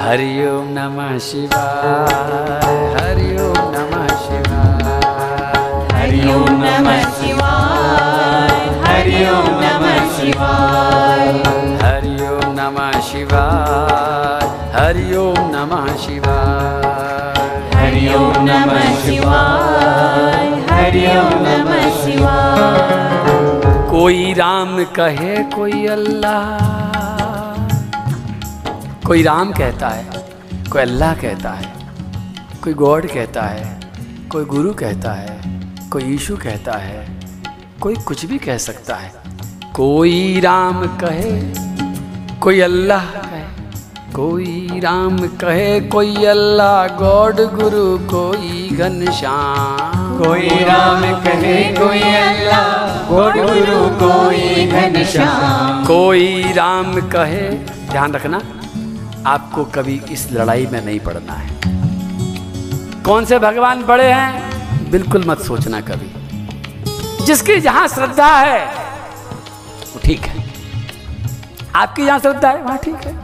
[0.07, 2.61] हरिओम नमः शिवाय।
[2.95, 5.01] हरिओम नमः शिवाय।
[5.93, 11.27] हरि ओम नमः शिवाय। हरि ओम नमः शिवाय।
[11.83, 17.27] हरिओम नमः शिवाय। हरिओम नमः शिवाय।
[17.75, 26.77] हरि ओम नमः शिवाय। हरि ओम नमः शिवाय। कोई राम कहे कोई अल्लाह।
[29.07, 30.23] कोई राम कहता है
[30.71, 31.67] कोई अल्लाह कहता है
[32.63, 33.79] कोई गॉड कहता है
[34.31, 35.35] कोई गुरु कहता है
[35.91, 37.05] कोई यीशु कहता है
[37.81, 39.11] कोई कुछ भी कह सकता है।
[39.75, 41.31] कोई राम कहे
[42.41, 43.41] कोई अल्लाह कहे
[44.15, 52.69] कोई राम कहे कोई अल्लाह गॉड गुरु कोई घनश्याम कोई राम कहे कोई अल्लाह
[53.11, 57.49] गोड गुरु कोई घनश्याम कोई राम कहे
[57.91, 58.41] ध्यान रखना
[59.25, 61.49] आपको कभी इस लड़ाई में नहीं पड़ना है।
[63.03, 68.65] कौन से भगवान बड़े हैं, बिल्कुल मत सोचना कभी। जिसकी जहाँ श्रद्धा है,
[69.85, 70.45] वो ठीक है।
[71.75, 73.15] आपकी जहाँ श्रद्धा है, वहाँ ठीक है।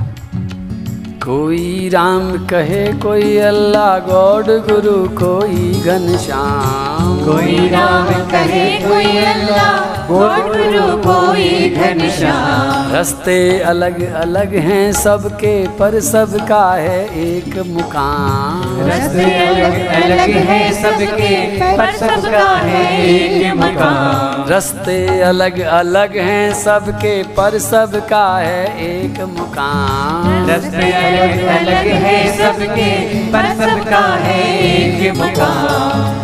[1.20, 10.82] कोई राम कहे, कोई अल्लाह गॉड गुरु, कोई घनश्याम कोई राम कहे, कोई अल्लाह गुरु
[11.04, 20.36] कोई घनश्याम। रास्ते अलग अलग हैं सबके पर सबका है एक मुकाम। रास्ते अलग अलग
[20.50, 21.32] है सबके
[21.78, 30.48] पर सबका है एक मकान रास्ते अलग अलग हैं सबके पर सबका है एक मुकाम।
[30.50, 32.92] रास्ते अलग अलग है सबके
[33.32, 36.22] पर सबका है एक मकान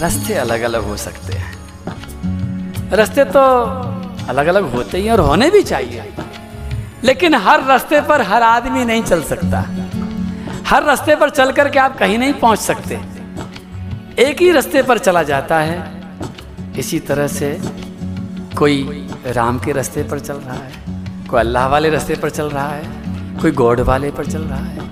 [0.00, 1.58] रास्ते अलग अलग हो सकते हैं।
[2.92, 3.40] रास्ते तो
[4.28, 6.12] अलग अलग होते ही और होने भी चाहिए।
[7.04, 9.64] लेकिन हर रास्ते पर हर आदमी नहीं चल सकता।
[10.66, 13.00] हर रास्ते पर चल करके आप कहीं नहीं पहुँच सकते।
[14.18, 15.78] एक ही रास्ते पर चला जाता है।
[16.78, 17.58] इसी तरह से
[18.58, 20.72] कोई राम के रास्ते पर चल रहा है,
[21.30, 22.82] कोई अल्लाह वाले रास्ते पर चल रहा है,
[23.40, 24.88] कोई गॉड वाले पर चल रहा है।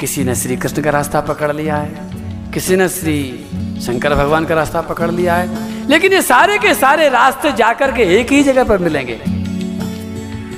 [0.00, 2.10] किसी ने श्री कृष्ण का रास्ता पकड़ लिया है,
[2.52, 3.46] किसी ने श्री
[3.82, 8.02] शंकर भगवान का रास्ता पकड़ लिया है। लेकिन ये सारे के सारे रास्ते जाकर के
[8.18, 9.20] एक ही जगह पर मिलेंगे।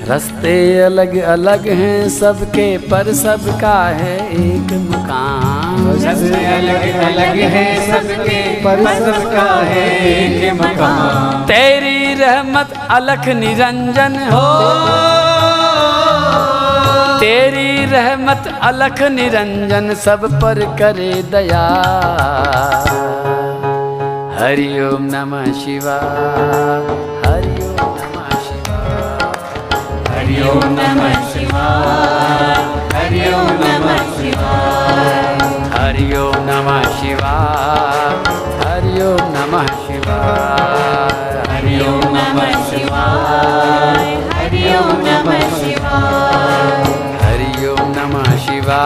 [0.08, 8.40] रास्ते अलग अलग हैं सबके पर सबका है एक मुकाम रास्ते अलग अलग है सबके
[8.64, 14.42] पर सबका है एक मकान। तेरी रहमत अलख निरंजन हो।
[17.20, 21.64] तेरी रहमत अलख निरंजन सब पर करे दया।
[24.38, 25.96] हरि ओं नमः शिवा
[27.26, 28.78] हरि ओं नमः शिवा
[30.14, 31.64] हरि ओं नमः शिवा
[32.96, 34.52] हरि ओं नमः शिवा
[35.76, 37.34] हरि ओं नमः शिवा
[38.64, 40.18] हरि ओं नमः शिवा
[41.52, 43.04] हरि ओं नमः शिवा
[44.38, 45.96] हरि ओं नमः शिवा
[47.24, 48.82] हरि ओं नमः शिवा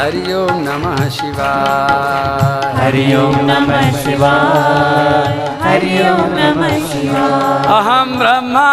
[0.00, 8.70] हरि ओम नमः शिवाय। हरि ओम नमः शिवाय। हरि ओम नमः शिवाय। अहं ब्रह्मा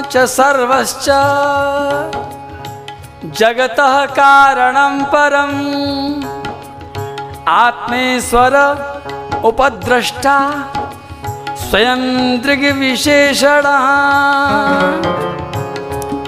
[0.00, 1.04] च सर्वश्च।
[3.38, 6.22] जगतः कारणं परम्।
[7.48, 8.54] आत्मेश्वर
[9.44, 10.64] उपद्रष्टा।
[11.56, 13.88] स्वयं दृग्विशेषणः।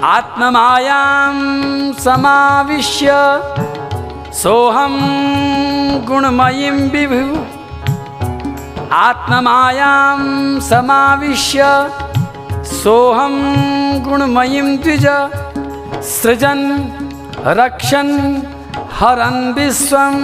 [0.04, 1.34] आत्ममायां
[1.92, 3.10] समाविश्य।
[4.42, 4.94] सोऽहं
[6.06, 7.20] गुणमयीं विभु
[8.92, 10.20] आत्ममायां
[10.60, 11.64] समाविश्य
[12.64, 13.36] सोहम
[14.08, 15.06] गुणमयीं द्विज।
[16.02, 16.60] सृजन,
[17.46, 18.12] रक्षन्,
[18.98, 20.18] हरन् विश्वं।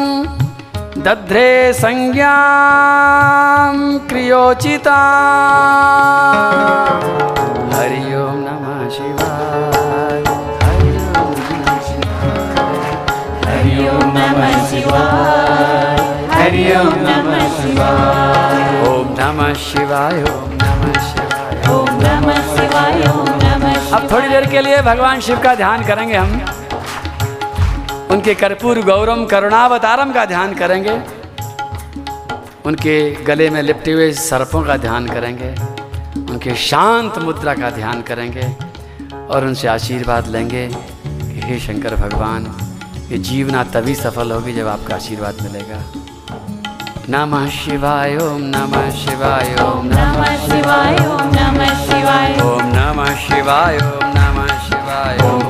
[0.98, 2.34] दध्रे संज्ञा
[4.08, 5.00] क्रियोचिता।
[14.90, 15.98] शिवाय।
[16.30, 23.96] हरि ओम नमः शिवाय। ओम नमः शिवाय ओम नमः शिवाय। ओम नमः शिवाय ओम नमः
[23.96, 26.32] अब थोड़ी देर के लिए भगवान शिव का ध्यान करेंगे हम।
[28.10, 31.00] उनके कर्पूर गौरम करुणावतारम का ध्यान करेंगे।
[32.66, 35.54] उनके गले में लिपटे हुए सर्पों का ध्यान करेंगे।
[36.32, 38.52] उनके शांत मुद्रा का ध्यान करेंगे
[39.30, 40.68] और उनसे आशीर्वाद लेंगे
[41.06, 42.46] कि हे शंकर भगवान
[43.10, 45.78] ये जीवना तभी सफल होगी जब आपका आशीर्वाद मिलेगा।
[47.10, 54.06] नमः शिवाय ओम नमः शिवाय ओम नमः शिवाय ओम नमः शिवाय। ओम नमः शिवाय ओम
[54.16, 55.49] नमः शिवाय ओम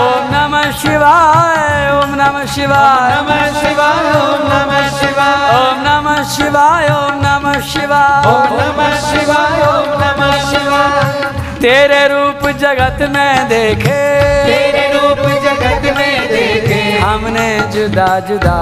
[0.00, 7.20] ओम नमः शिवाय ओम नमः शिवाय नमः शिवाय ओम नमः शिवाय ओम नमः शिवाय ओम
[7.24, 11.26] नमः शिवाय ओम नमः शिवाय ओम नमः शिवाय
[11.62, 14.00] तेरे रूप जगत में देखे
[14.48, 18.58] तेरे रूप जगत में देखे हमने जुदा जुदा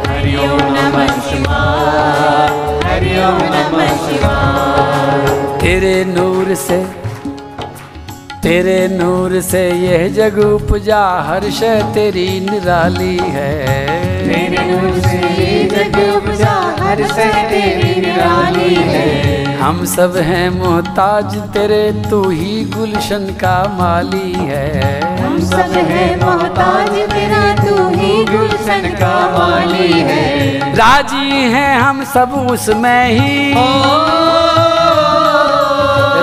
[0.10, 2.73] हरि ओम नमः शिवाय
[5.62, 6.78] तेरे नूर से,
[8.44, 11.60] तेरे नूर से यह जग उपजा हर्ष
[11.94, 13.54] तेरी निराली है।
[14.28, 17.16] तेरे नूर से यह जग उपजा हर्ष
[17.50, 24.68] तेरी निराली है। हम सब हैं मोहताज तेरे तू ही गुलशन का माली है।
[25.18, 32.34] हम सब है मोहताज तेरा तू ही गुलशन का माली है। राज़ी हैं हम सब
[32.52, 33.54] उसमें ही।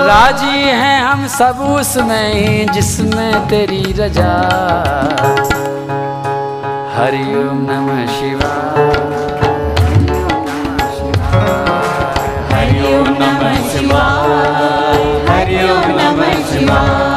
[0.07, 4.33] राज़ी हैं हम सब उसमें ही जिसमें तेरी रजा।
[6.95, 9.10] हरिओम नमः शिवाय।
[15.31, 15.57] हरि
[15.97, 17.10] नमः शिवाय।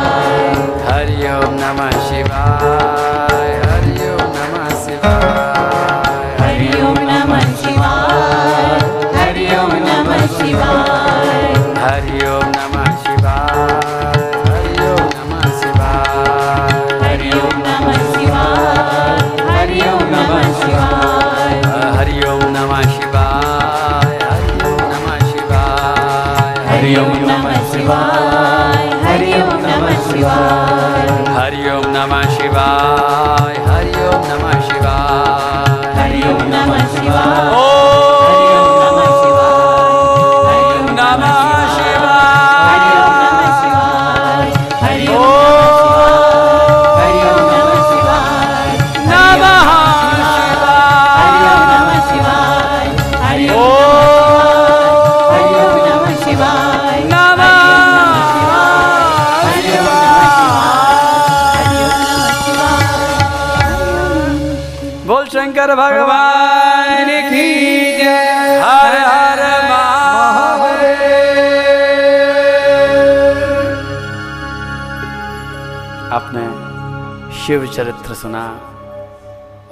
[77.46, 78.42] शिव चरित्र सुना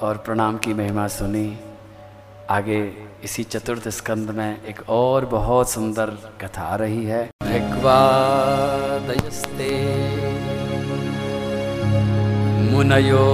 [0.02, 1.44] और प्रणाम की महिमा सुनी।
[2.50, 2.80] आगे
[3.24, 6.10] इसी चतुर्थ स्कंद में एक और बहुत सुंदर
[6.42, 8.00] कथा आ रही है। भगवादयस्ते
[12.72, 13.24] मुनयो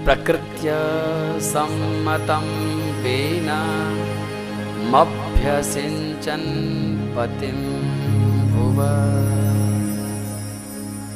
[0.05, 0.71] प्रकृत्य
[1.41, 2.45] सम्मतं
[3.03, 3.49] वेन
[4.93, 6.49] मभ्यसिञ्चन्
[7.17, 7.59] पतिं
[8.51, 8.79] भुव।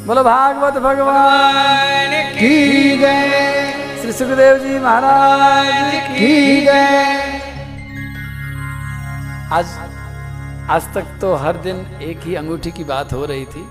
[0.07, 3.66] बोलो, भागवत भगवान की जय।
[4.07, 7.39] श्री सुखदेव जी महाराज की जय।
[9.51, 9.71] आज
[10.71, 13.63] आज तक तो हर दिन एक ही अंगूठी की बात हो रही थी,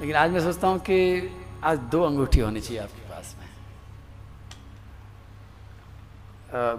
[0.00, 0.96] लेकिन आज मैं सोचता हूँ कि
[1.64, 3.46] आज दो अंगूठी होनी चाहिए आपके पास में।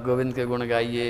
[0.06, 1.08] गोविंद के गुण गाइए,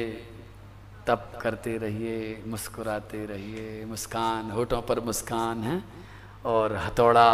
[1.07, 5.81] तप करते रहिए, मुस्कुराते रहिए, मुस्कान, होठों पर मुस्कान है,
[6.45, 7.29] और हथौड़ा,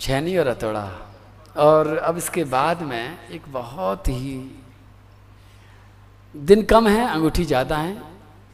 [0.00, 0.86] छैनी और हथौड़ा।
[1.56, 4.36] और अब इसके बाद में एक बहुत ही,
[6.34, 8.02] दिन कम है, अंगूठी ज़्यादा है,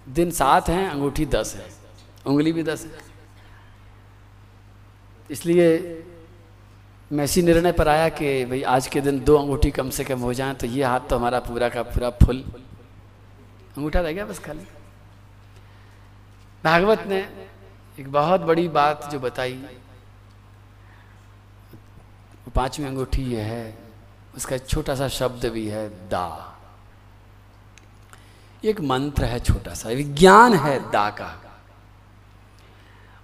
[0.06, 1.66] दिन सात हैं, अंगूठी दस है,
[2.26, 3.06] उंगली भी दस है।
[5.30, 6.04] इसलिए
[7.10, 10.20] मैं इसी निर्णय पर आया कि भाई आज के दिन दो अंगूठी कम से कम
[10.20, 12.42] हो जाए तो ये हाथ तो हमारा पूरा का पूरा फुल।
[13.76, 14.66] अंगूठा रह गया बस खाली।
[16.64, 17.18] भागवत ने
[17.98, 19.52] एक बहुत बड़ी बात जो बताई
[22.48, 23.78] वो पांचवी अंगूठी ये है,
[24.36, 26.56] उसका छोटा सा शब्द भी है, दा।
[28.64, 31.60] एक मंत्र है छोटा सा, विज्ञान है दा का।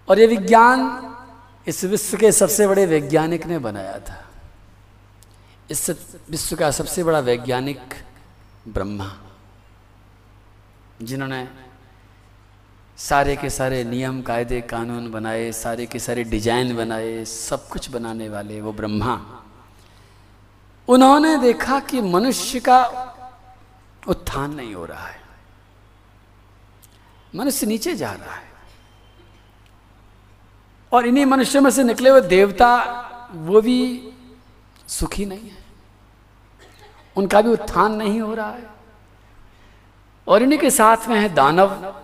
[0.08, 1.16] और ये विज्ञान
[1.66, 4.24] इस विश्व के सबसे बड़े वैज्ञानिक ने बनाया था।
[5.70, 5.90] इस
[6.30, 7.94] विश्व का सबसे बड़ा वैज्ञानिक
[8.68, 9.10] ब्रह्मा,
[11.02, 11.48] जिन्होंने
[12.98, 18.28] सारे के सारे नियम, कायदे, कानून बनाए, सारे के सारे डिज़ाइन बनाए, सब कुछ बनाने
[18.28, 19.42] वाले वो ब्रह्मा।
[20.88, 22.84] उन्होंने देखा कि मनुष्य का
[24.08, 25.20] उत्थान नहीं हो रहा है।
[27.36, 28.52] मनुष्य नीचे जा रहा है।
[30.92, 32.76] और इन्हीं मनुष्य में से निकले हुए देवता,
[33.32, 34.12] वो भी
[34.88, 35.64] सुखी नहीं है।
[37.16, 38.70] उनका भी उत्थान नहीं हो रहा है।
[40.28, 42.00] और इन्हीं के साथ में है दानव।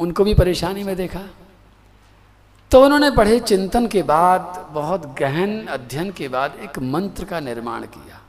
[0.00, 1.22] उनको भी परेशानी में देखा।
[2.70, 7.86] तो उन्होंने बड़े चिंतन के बाद, बहुत गहन अध्ययन के बाद एक मंत्र का निर्माण
[7.86, 8.20] किया।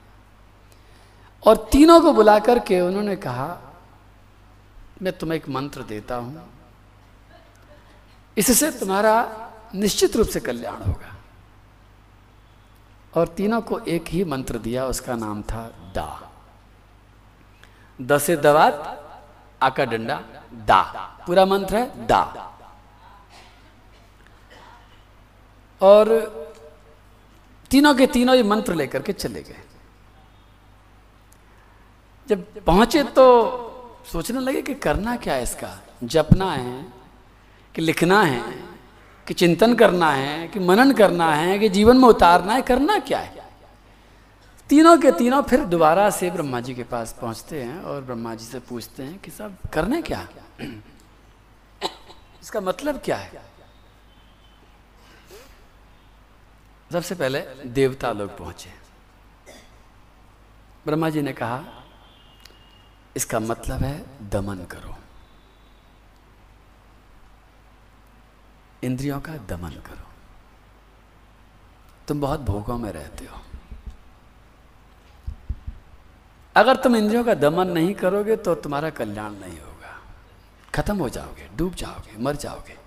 [1.47, 3.57] और तीनों को बुलाकर के उन्होंने कहा,
[5.01, 6.49] मैं तुम्हें एक मंत्र देता हूँ।
[8.37, 11.15] इससे तुम्हारा निश्चित रूप से कल्याण होगा।
[13.15, 16.31] और तीनों को एक ही मंत्र दिया, उसका नाम था दा।
[18.01, 18.97] द से दवात
[19.61, 20.21] आका डंडा,
[20.53, 22.07] दा। पूरा मंत्र है?
[22.07, 22.21] दा।
[25.81, 26.07] और
[27.71, 29.63] तीनों के तीनों ये मंत्र लेकर के चले गए।
[32.27, 33.25] जब पहुँचे तो
[34.11, 35.71] सोचने लगे कि करना क्या है इसका?
[36.03, 36.85] जपना है
[37.75, 38.41] कि लिखना है
[39.27, 43.19] कि चिंतन करना है कि मनन करना है कि जीवन में उतारना है करना क्या
[43.19, 43.49] है?
[44.69, 48.45] तीनों के तीनों फिर दोबारा से ब्रह्मा जी के पास पहुँचते हैं और ब्रह्मा जी
[48.45, 50.27] से पूछते हैं कि साहब करना क्या?
[52.41, 53.41] इसका मतलब क्या है?
[56.91, 58.69] सबसे पहले देवता लोग पहुँचे।
[60.85, 61.63] ब्रह्मा जी ने कहा,
[63.15, 64.97] इसका मतलब है दमन करो।
[68.83, 70.09] इंद्रियों का दमन करो।
[72.07, 73.41] तुम बहुत भोगों में रहते हो।
[76.55, 79.70] अगर तुम इंद्रियों का दमन नहीं करोगे तो तुम्हारा कल्याण नहीं होगा।
[80.75, 82.77] खत्म हो जाओगे, डूब जाओगे, मर जाओगे।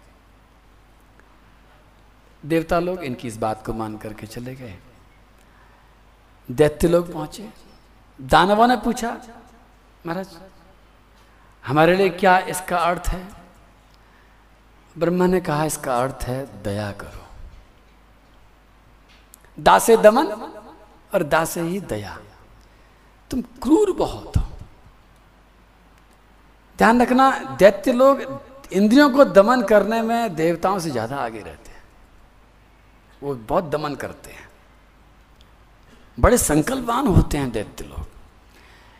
[2.45, 4.79] देवता लोग इनकी इस बात को मान करके चले गए।
[6.51, 7.51] दैत्य लोग पहुँचे।
[8.21, 9.11] दानवों ने पूछा,
[10.07, 10.37] महाराज,
[11.65, 13.29] हमारे लिए क्या इसका अर्थ है?
[14.99, 17.23] ब्रह्मा ने कहा, इसका अर्थ है दया करो।
[19.59, 20.27] दासे दमन
[21.15, 22.19] और दासे ही दया।
[23.31, 24.54] तुम क्रूर बहुत हो।
[26.79, 31.83] ध्यान रखना, दैत्य लोग इंद्रियों को दमन करने में देवताओं से ज़्यादा आगे रहते हैं।
[33.23, 34.49] वो बहुत दमन करते हैं।
[36.19, 38.07] बड़े संकल्पवान होते हैं दैत्य लोग।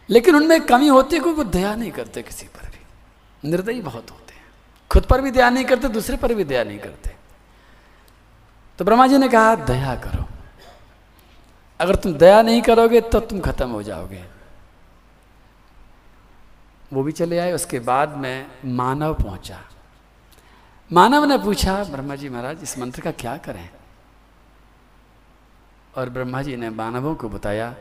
[0.09, 4.11] लेकिन उनमें कमी होती है कि वो दया नहीं करते किसी पर भी। निर्दयी बहुत
[4.11, 4.45] होते हैं।
[4.91, 7.15] खुद पर भी दया नहीं करते, दूसरे पर भी दया नहीं करते।
[8.79, 10.25] तो ब्रह्मा जी ने कहा, दया करो।
[11.81, 14.23] अगर तुम दया नहीं करोगे तो तुम खत्म हो जाओगे।
[16.95, 19.61] वो भी चले आए, उसके बाद में मानव पहुँचा।
[20.93, 23.71] मानव ने पूछा, ब्रह्मा जी महाराज, इस मंत्र का क्या करें?
[25.97, 27.75] और ब्रह्मा जी ने मानवों को बताया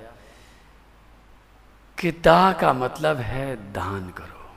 [1.99, 4.49] कि दा का मतलब है दान करो।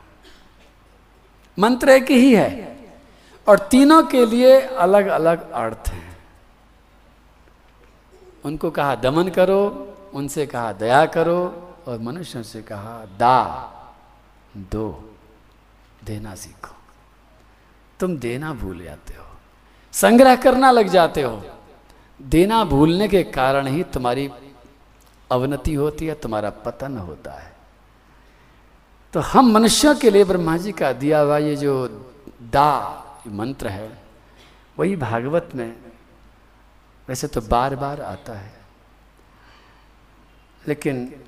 [1.59, 2.79] मंत्र एक ही है
[3.49, 6.19] और तीनों के लिए अलग अलग अर्थ हैं।
[8.45, 13.73] उनको कहा, दमन करो। उनसे कहा, दया करो। और मनुष्यों से कहा, दा।
[14.57, 15.19] दो
[16.05, 16.77] देना सीखो।
[18.01, 19.25] तुम देना भूल जाते हो।
[19.93, 21.45] संग्रह करना लग जाते हो।
[22.23, 24.31] देना भूलने के कारण ही तुम्हारी
[25.31, 27.57] अवनति होती है, तुम्हारा पतन होता है।
[29.13, 31.89] तो हम मनुष्यों के लिए ब्रह्मा जी का दिया हुआ ये जो
[32.43, 34.03] दा मंत्र है,
[34.79, 35.77] वही भागवत में
[37.09, 38.61] वैसे तो बार बार आता है।
[40.69, 41.25] लेकिन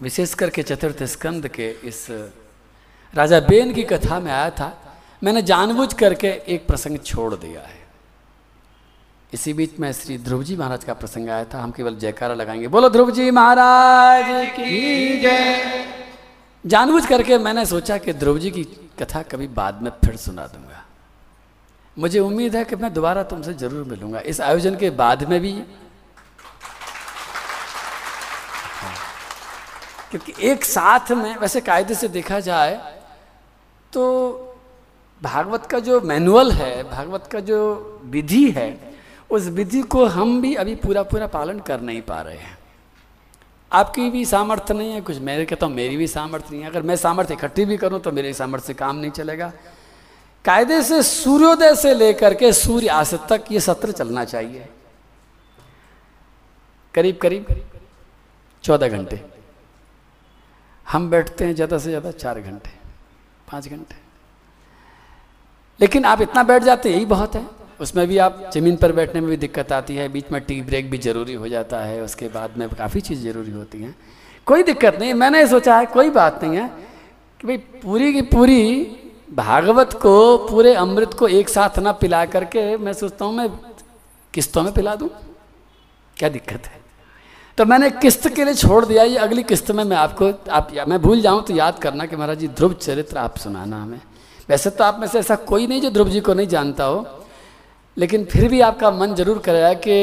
[0.00, 2.06] विशेष करके चतुर्थ स्कंद के इस
[3.14, 4.72] राजा बेन की कथा में आया था,
[5.22, 7.76] मैंने जानबूझ करके एक प्रसंग छोड़ दिया है।
[9.32, 12.68] इसी बीच में श्री ध्रुव जी महाराज का प्रसंग आया था, हम केवल जयकारा लगाएँगे।
[12.68, 15.84] बोलो ध्रुव जी महाराज की जय।
[16.64, 18.64] जानबूझ करके मैंने सोचा कि ध्रुव जी की
[18.98, 20.84] कथा कभी बाद में फिर सुना दूँगा।
[21.96, 25.52] मुझे उम्मीद है कि मैं दोबारा तुमसे ज़रूर मिलूँगा। इस आयोजन के बाद में भी
[30.10, 32.74] क्योंकि एक साथ में वैसे कायदे से देखा जाए
[33.92, 34.04] तो
[35.22, 38.68] भागवत का जो मैनुअल है, भागवत का जो विधि है,
[39.30, 42.56] उस विधि को हम भी अभी पूरा पूरा पालन कर नहीं पा रहे हैं।
[43.72, 46.82] आपकी भी सामर्थ्य नहीं है, कुछ मेरे कहता हूँ, मेरी भी सामर्थ्य नहीं है। अगर
[46.82, 49.52] मैं सामर्थ्य इकट्ठी भी करूँ तो मेरे सामर्थ्य से काम नहीं चलेगा।
[50.44, 54.68] कायदे से सूर्योदय से लेकर के सूर्य आस्त तक ये सत्र चलना चाहिए।
[56.94, 57.46] करीब करीब
[58.64, 59.20] चौदह घंटे।
[60.88, 62.70] हम बैठते हैं ज़्यादा से ज़्यादा चार घंटे,
[63.52, 63.96] पाँच घंटे।
[65.80, 67.44] लेकिन आप इतना बैठ जाते यही बहुत है।
[67.80, 70.90] उसमें भी आप ज़मीन पर बैठने में भी दिक्कत आती है, बीच में टी ब्रेक
[70.90, 73.94] भी ज़रूरी हो जाता है, उसके बाद में काफ़ी चीज़ ज़रूरी होती हैं।
[74.46, 76.68] कोई दिक्कत नहीं, मैंने सोचा है, कोई बात नहीं है
[77.40, 78.62] कि भाई पूरी की पूरी
[79.34, 83.48] भागवत को, पूरे अमृत को एक साथ ना पिला करके मैं सोचता हूँ मैं
[84.34, 85.08] किस्तों में पिला दूँ।
[86.16, 86.80] क्या दिक्कत है?
[87.58, 90.84] तो मैंने किस्त के लिए छोड़ दिया ये अगली किस्त में मैं आपको आप या,
[90.84, 94.00] मैं भूल जाऊँ तो याद करना कि महाराज जी ध्रुव चरित्र आप सुनाना हमें।
[94.48, 97.24] वैसे तो आप में से ऐसा कोई नहीं जो ध्रुव जी को नहीं जानता हो
[97.96, 99.96] लेकिन फिर भी आपका मन ज़रूर करेगा कि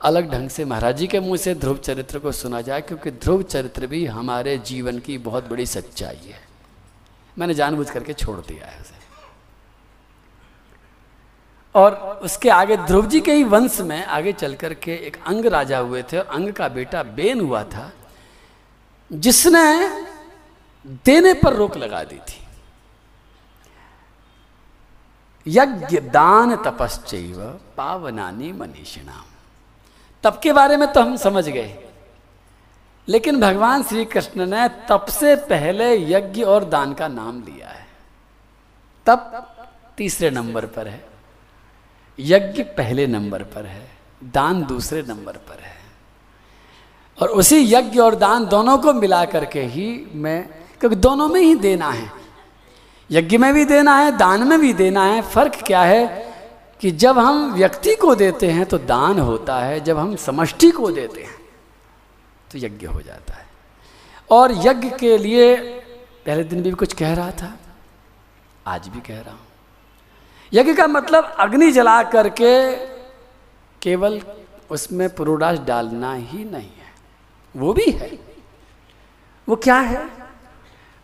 [0.00, 3.42] अलग ढंग से महाराज जी के मुँह से ध्रुव चरित्र को सुना जाए क्योंकि ध्रुव
[3.42, 6.40] चरित्र भी हमारे जीवन की बहुत बड़ी सच्चाई है।
[7.36, 8.91] मैंने जानबूझ करके छोड़ दिया है
[11.74, 15.46] और उसके आगे ध्रुव जी के ही वंश में आगे चल कर के एक अंग
[15.46, 17.90] राजा हुए थे और अंग का बेटा बेन हुआ था,
[19.10, 19.88] जिसने
[21.06, 22.40] देने पर रोक लगा दी थी।
[25.46, 27.40] यज्ञ दान तपश्चैव
[27.76, 29.24] पावनानी मनीषिणाम।
[30.24, 31.78] तप के बारे में तो हम समझ गए,
[33.08, 37.86] लेकिन भगवान श्री कृष्ण ने तप से पहले यज्ञ और दान का नाम लिया है।
[39.06, 39.56] तप
[39.96, 41.11] तीसरे नंबर पर है।
[42.18, 43.88] यज्ञ पहले नंबर पर है,
[44.24, 45.80] दान दूसरे नंबर पर है।
[47.18, 50.48] और उसी यज्ञ और दान दोनों को मिला करके ही मैं,
[50.80, 52.10] क्योंकि दोनों में ही देना है।
[53.10, 56.06] यज्ञ में भी देना है, दान में भी देना है। फ़र्क क्या है
[56.80, 60.90] कि जब हम व्यक्ति को देते हैं तो दान होता है, जब हम समष्टि को
[60.90, 61.40] देते हैं
[62.50, 63.46] तो यज्ञ हो जाता है।
[64.30, 65.56] और यज्ञ के लिए,
[66.26, 67.56] पहले दिन भी कुछ कह रहा था,
[68.66, 69.46] आज भी कह रहा हूँ।
[70.52, 72.72] यज्ञ का मतलब अग्नि जला करके
[73.82, 74.22] केवल
[74.70, 76.92] उसमें पुरोडास डालना ही नहीं है।
[77.56, 78.18] वो भी है।
[79.48, 80.08] वो क्या है?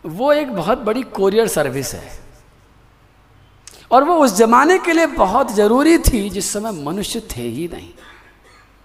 [0.07, 2.21] वो एक बहुत बड़ी कोरियर सर्विस है।
[3.91, 7.95] और वो उस जमाने के लिए बहुत ज़रूरी थी जिस समय मनुष्य थे ही नहीं।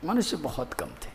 [0.05, 1.12] मनुष्य बहुत कम थे।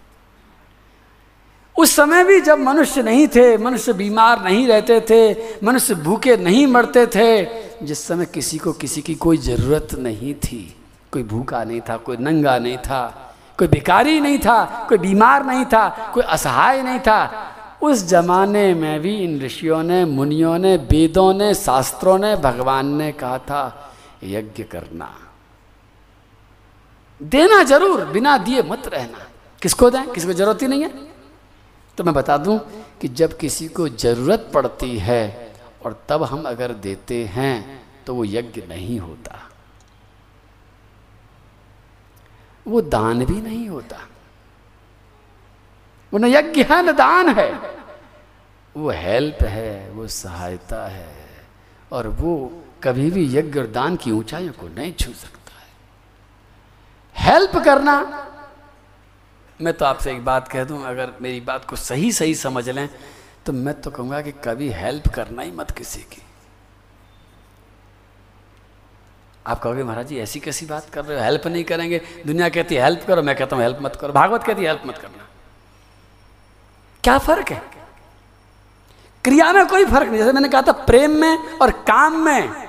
[1.78, 6.66] उस समय भी जब मनुष्य नहीं थे, मनुष्य बीमार नहीं रहते थे, मनुष्य भूखे नहीं
[6.66, 7.44] मरते थे,
[7.86, 10.76] जिस समय किसी को किसी की कोई ज़रूरत नहीं थी,
[11.12, 15.64] कोई भूखा नहीं था, कोई नंगा नहीं था, कोई भिकारी नहीं था, कोई बीमार नहीं
[15.64, 21.34] था, कोई असहाय नहीं था, उस जमाने में भी इन ऋषियों ने, मुनियों ने, वेदों
[21.34, 25.14] ने, शास्त्रों ने, भगवान ने कहा था, यज्ञ करना।
[27.22, 29.26] देना ज़रूर, बिना दिए मत रहना।
[29.62, 30.08] किसको दें?
[30.08, 31.17] किसको ज़रूरत ही नहीं है?
[31.98, 32.58] तो मैं बता दूँ
[33.00, 35.52] कि जब किसी को ज़रूरत पड़ती है
[35.84, 39.50] और तब हम अगर देते हैं तो वो यज्ञ नहीं होता।
[42.66, 43.96] वो दान भी नहीं होता।
[46.12, 47.78] वो न यज्ञ है, न दान है।
[48.76, 51.46] वो हेल्प है, वो सहायता है,
[51.92, 55.68] और वो कभी भी यज्ञ और दान की ऊंचाइयों को नहीं छू सकता है।
[57.14, 58.24] हेल्प करना
[59.60, 62.88] मैं तो आपसे एक बात कह दूँ, अगर मेरी बात को सही सही समझ लें
[63.46, 66.22] तो मैं तो कहूँगा कि कभी हेल्प करना ही मत किसी की।
[69.46, 71.24] आप कहोगे, महाराज जी, ऐसी कैसी बात कर रहे हो?
[71.24, 74.64] हेल्प नहीं करेंगे। दुनिया कहती हेल्प करो। मैं कहता हूँ हेल्प मत करो। भागवत कहती
[74.64, 75.26] हेल्प मत करना।
[77.04, 77.62] क्या फ़र्क है?
[79.24, 82.68] क्रिया में कोई फ़र्क नहीं। जैसे मैंने कहा था, प्रेम में और काम में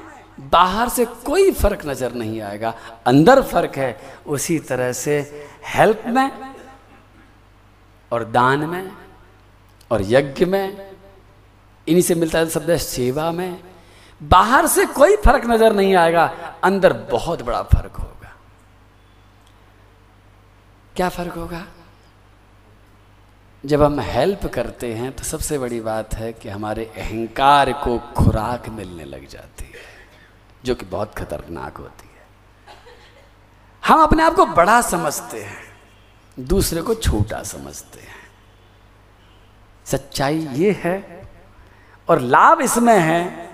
[0.51, 2.73] बाहर से कोई फ़र्क नज़र नहीं आएगा।
[3.05, 5.19] अंदर फ़र्क है, उसी तरह से
[5.67, 6.48] हेल्प में
[8.11, 8.91] और दान में
[9.91, 10.91] और यज्ञ में,
[11.87, 13.59] इन्हीं से मिलता है शब्द सेवा में।
[14.21, 16.25] बाहर से कोई फ़र्क नज़र नहीं आएगा,
[16.63, 18.35] अंदर बहुत बड़ा फ़र्क होगा।
[20.95, 21.65] क्या फ़र्क होगा?
[23.63, 28.69] जब हम हेल्प करते हैं तो सबसे बड़ी बात है कि हमारे अहंकार को खुराक
[28.69, 29.81] मिलने लग जाती है,
[30.63, 32.77] जो कि बहुत खतरनाक होती है।
[33.83, 35.68] हम अपने आप को बड़ा समझते हैं।
[36.39, 38.17] दूसरे को छोटा समझते हैं।
[39.85, 41.27] सच्चाई ये है
[42.07, 43.49] और लाभ इसमें है,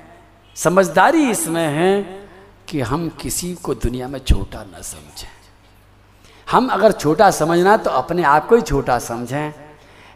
[0.56, 2.04] समझदारी इसमें है
[2.70, 5.30] कि हम किसी को दुनिया में छोटा न समझें।
[6.52, 9.54] हम अगर छोटा समझना तो अपने आप को ही छोटा समझें।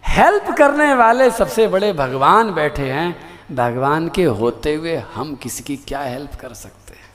[0.04, 3.16] हेल्प करने वाले सबसे बड़े भगवान बैठे हैं।
[3.56, 7.10] भगवान के होते हुए हम किसी की क्या हेल्प कर सकते हैं?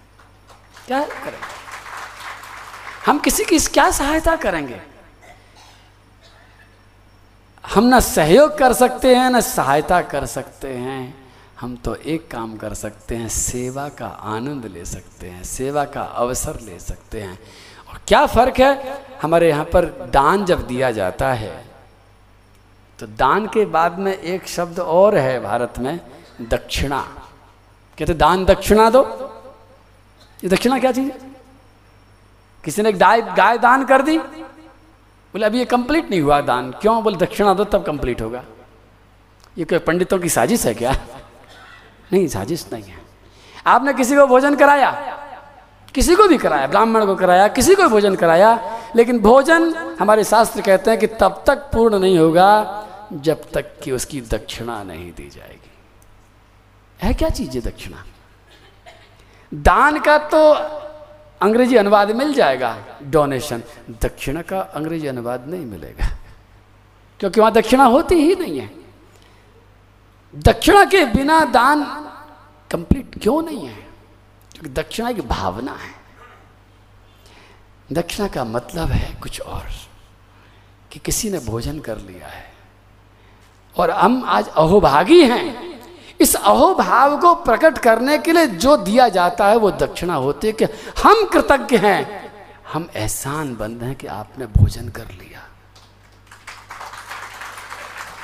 [0.87, 1.53] क्या हेल्प करेंगे
[3.07, 4.81] हम किसी की क्या सहायता करेंगे?
[7.65, 11.25] हम ना सहयोग कर सकते हैं, ना सहायता कर सकते हैं।
[11.61, 16.03] हम तो एक काम कर सकते हैं, सेवा का आनंद ले सकते हैं, सेवा का
[16.03, 17.39] अवसर ले सकते हैं।
[17.89, 19.03] और क्या फ़र्क है?
[19.23, 21.53] हमारे यहाँ पर दान जब दिया जाता है
[22.99, 26.01] तो दान के बाद में एक शब्द और है भारत में,
[26.43, 27.01] दक्षिणा।
[27.99, 29.03] कहते दान दक्षिणा दो।
[30.43, 31.19] ये दक्षिणा क्या चीज़ है?
[32.65, 34.19] किसी ने गाय गाय दान कर दी
[35.35, 37.03] बोले अभी ये कंप्लीट नहीं हुआ दान। क्यों?
[37.03, 38.45] बोले, दक्षिणा दो, तब कंप्लीट होगा।
[39.59, 40.93] ये कोई पंडितों की साजिश है क्या?
[42.13, 42.99] नहीं, साजिश नहीं है।
[43.67, 44.91] आपने किसी को भोजन कराया?
[45.95, 46.67] किसी को भी कराया?
[46.67, 47.49] ब्राह्मण को कराया?
[47.49, 48.81] किसी को भोजन कराया?
[48.97, 52.81] लेकिन भोजन, हमारे शास्त्र कहते हैं कि तब तक पूर्ण नहीं होगा,
[53.13, 55.73] जब तक कि उसकी दक्षिणा नहीं दी जाएगी।
[57.03, 58.05] है क्या चीज़ है दक्षिणा?
[59.55, 60.55] दान का तो
[61.45, 66.17] अंग्रेज़ी अनुवाद मिल जाएगा। डोनेशन दक्षिणा का अंग्रेज़ी अनुवाद नहीं मिलेगा।
[67.21, 68.71] क्योंकि वहाँ दक्षिणा होती ही नहीं है।
[70.35, 71.85] दक्षिणा के बिना दान
[72.71, 73.75] कंप्लीट क्यों नहीं है?
[74.53, 76.05] क्योंकि दक्षिणा की भावना है।
[77.93, 79.67] दक्षिणा का मतलब है कुछ और,
[80.93, 82.53] कि किसी ने भोजन कर लिया है।
[83.77, 85.74] और हम आज अहोभागी हैं।
[86.21, 90.53] इस अहोभाव को प्रकट करने के लिए जो दिया जाता है वो दक्षिणा होती है
[90.53, 90.65] कि
[91.03, 92.23] हम कृतज्ञ हैं।
[92.73, 95.43] हम एहसान बंद हैं कि आपने भोजन कर लिया।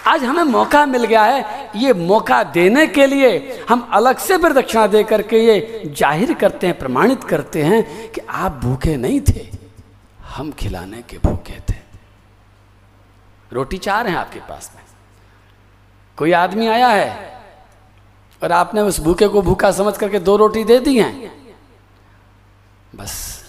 [0.06, 4.52] आज हमें मौका मिल गया है ये मौका देने के लिए हम अलग से फिर
[4.52, 9.46] दक्षिणा दे करके ये ज़ाहिर करते हैं, प्रमाणित करते हैं कि आप भूखे नहीं थे,
[10.26, 11.78] हम खिलाने के भूखे थे।
[13.52, 14.82] रोटी चार हैं आपके पास में।
[16.18, 17.39] कोई आदमी आया है?
[18.42, 21.54] और आपने उस भूखे को भूखा समझ करके दो रोटी दे दी हैं।
[22.94, 23.44] बस,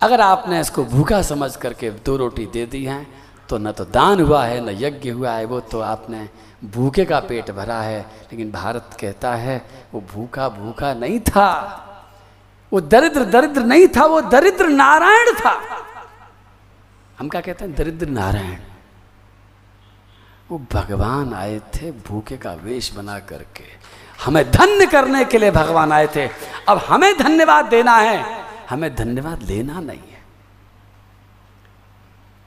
[0.00, 3.06] अगर आपने इसको भूखा समझ करके दो रोटी दे दी हैं
[3.48, 6.28] तो न तो दान हुआ है, न यज्ञ हुआ है वो तो आपने
[6.64, 9.56] भूखे का पेट भरा है। लेकिन भारत कहता है,
[9.94, 11.86] वो भूखा भूखा नहीं था।
[12.72, 15.54] वो दरिद्र दरिद्र नहीं था, वो दरिद्र नारायण था।
[17.18, 17.74] हम क्या कहते हैं?
[17.74, 18.58] दरिद्र नारायण।
[20.50, 23.79] वो भगवान आए थे भूखे का वेश बना करके।
[24.24, 26.28] हमें धन्य करने के लिए भगवान आए थे।
[26.68, 30.22] अब हमें धन्यवाद देना है। हमें धन्यवाद लेना नहीं है।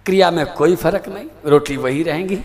[0.06, 2.44] क्रिया में कोई फ़र्क नहीं। रोटी वही रहेंगी।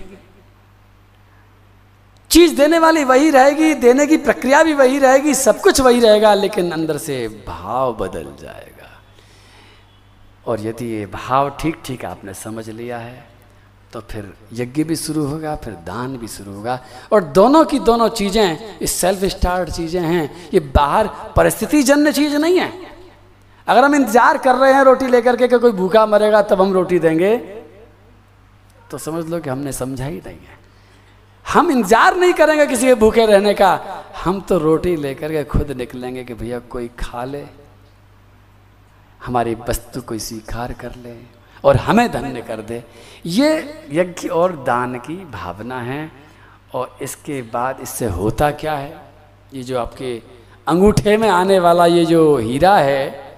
[2.30, 6.34] चीज़ देने वाली वही रहेगी, देने की प्रक्रिया भी वही रहेगी, सब कुछ वही रहेगा,
[6.34, 9.02] लेकिन अंदर से भाव बदल जाएगा।
[10.46, 13.27] और यदि ये भाव ठीक ठीक आपने समझ लिया है
[13.93, 16.78] तो फिर यज्ञ भी शुरू होगा, फिर दान भी शुरू होगा।
[17.12, 22.36] और दोनों की दोनों चीज़ें, ये सेल्फ स्टार्ट चीज़ें हैं, ये बाहर परिस्थिति जन्य चीज़
[22.36, 22.73] नहीं है।
[23.66, 26.73] अगर हम इंतज़ार कर रहे हैं रोटी लेकर के कि कोई भूखा मरेगा, तब हम
[26.73, 27.36] रोटी देंगे।
[28.90, 30.56] तो समझ लो कि हमने समझा ही नहीं है।
[31.44, 33.73] हम इंतज़ार नहीं करेंगे किसी के भूखे रहने का।
[34.24, 37.44] हम तो रोटी लेकर के खुद निकलेंगे कि भैया कोई खा ले,
[39.20, 41.16] हमारी वस्तु कोई स्वीकार कर ले।
[41.64, 42.85] और हमें धन्य कर दे।
[43.26, 46.12] ये यज्ञ और दान की भावना है
[46.74, 49.01] और इसके बाद इससे होता क्या है?
[49.55, 50.22] ये जो आपके
[50.68, 53.35] अंगूठे में आने वाला ये जो हीरा है,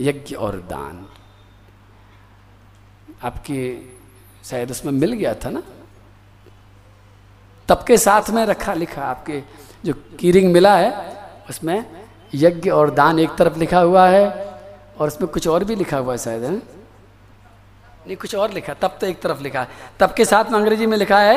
[0.00, 1.06] यज्ञ और दान।
[3.22, 3.78] आपके
[4.44, 5.62] शायद उसमें मिल गया था ना?
[7.68, 9.42] तब के साथ में रखा लिखा आपके
[9.84, 11.16] जो कीरिंग मिला है,
[11.50, 14.49] उसमें यज्ञ और दान एक तरफ़ लिखा हुआ है
[15.00, 16.50] और उसमें कुछ और भी लिखा हुआ है शायद, है?
[16.50, 19.66] नहीं, कुछ और लिखा, तब तो एक तरफ़ लिखा।
[20.00, 21.36] तब के साथ में अंग्रेज़ी में लिखा है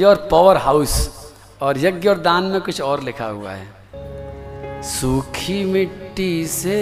[0.00, 0.92] योर पावर हाउस
[1.62, 6.80] और यज्ञ और दान में कुछ और लिखा हुआ है। सूखी मिट्टी से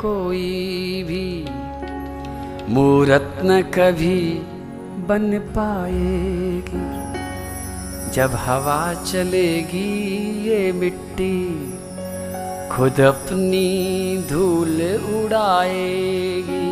[0.00, 1.44] कोई भी
[2.74, 4.20] मूरत न कभी
[5.06, 6.86] बन पाएगी।
[8.12, 9.90] जब हवा चलेगी
[10.48, 11.73] ये मिट्टी
[12.74, 13.66] खुद अपनी
[14.30, 14.80] धूल
[15.16, 16.62] उड़ाएगी।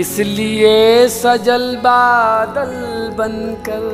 [0.00, 2.72] इसलिए सजल बादल
[3.18, 3.84] बनकर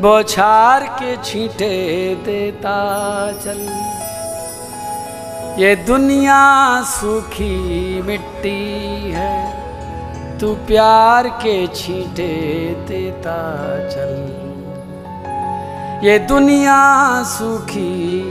[0.00, 1.74] बौछार के छींटे
[2.24, 2.78] देता
[3.42, 3.60] चल।
[5.62, 6.40] ये दुनिया
[6.84, 8.64] सूखी मिट्टी
[9.10, 9.36] है,
[10.38, 12.34] तू प्यार के छींटे
[12.88, 13.38] देता
[13.88, 14.45] चल।
[16.02, 16.78] ये दुनिया
[17.22, 18.22] सूखी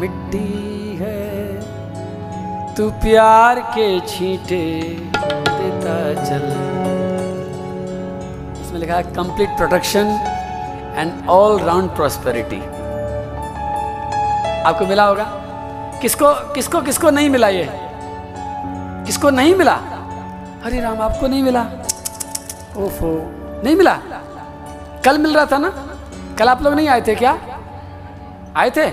[0.00, 4.64] मिट्टी है। तू प्यार के छींटे
[5.28, 5.94] देता
[6.24, 6.44] चल।
[8.62, 10.06] इसमें लिखा है complete protection
[10.96, 12.60] and all round prosperity
[14.62, 15.24] आपको मिला होगा?
[16.02, 17.68] किसको किसको किसको नहीं मिला ये?
[19.06, 19.74] किसको नहीं मिला?
[20.64, 21.62] हरे राम, आपको नहीं मिला?
[22.76, 23.12] ओफो,
[23.64, 23.98] नहीं मिला?
[25.04, 25.86] कल मिल रहा था ना?
[26.40, 27.32] कल आप लोग नहीं आए थे क्या?
[28.56, 28.90] आए थे?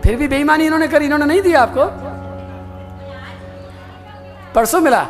[0.00, 1.84] फिर भी बेईमानी इन्होंने करी, इन्होंने नहीं दिया आपको?
[4.54, 5.02] परसों मिला।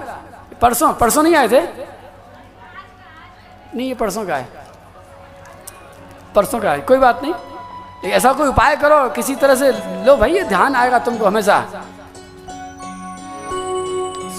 [0.60, 1.60] परसों परसों नहीं आए थे?
[3.74, 4.48] नहीं, ये परसों का है।
[6.34, 9.70] परसों का है, कोई बात नहीं। ऐसा कोई उपाय करो, किसी तरह से
[10.05, 11.60] लो भाई, ये ध्यान आएगा तुमको हमेशा।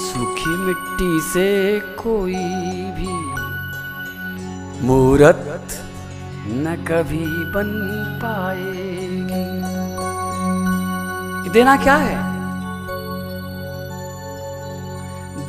[0.03, 2.35] सूखी मिट्टी से कोई
[2.97, 3.11] भी
[4.85, 5.79] मूरत
[6.45, 9.44] न कभी बन पाएगी।
[11.49, 12.34] देना क्या है?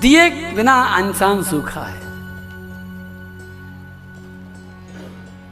[0.01, 2.01] दिए बिना इंसान सूखा है।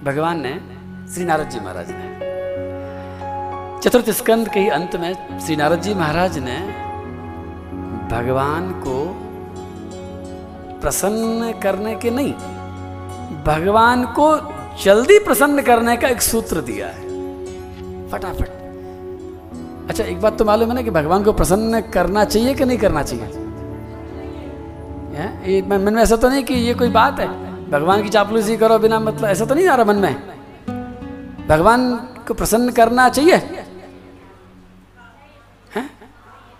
[0.04, 0.60] भगवान ने,
[1.14, 2.12] श्री नारद जी महाराज ने,
[3.80, 6.82] चतुर्थ स्कंद के अंत में श्री नारद जी महाराज ने
[8.12, 9.18] भगवान को
[10.80, 12.34] प्रसन्न करने के नहीं,
[13.44, 17.00] भगवान को जल्दी प्रसन्न करने का एक सूत्र दिया है।
[18.08, 18.48] फटाफट।
[19.88, 22.78] अच्छा एक बात तो मालूम है ना कि भगवान को प्रसन्न करना चाहिए कि नहीं
[22.78, 23.26] करना चाहिए?
[25.46, 27.28] ये मन में ऐसा तो नहीं कि ये कोई बात है?
[27.70, 30.14] भगवान की चापलूसी करो बिना मतलब ऐसा तो नहीं आ रहा मन में?
[31.48, 31.94] भगवान
[32.28, 33.64] को प्रसन्न करना चाहिए?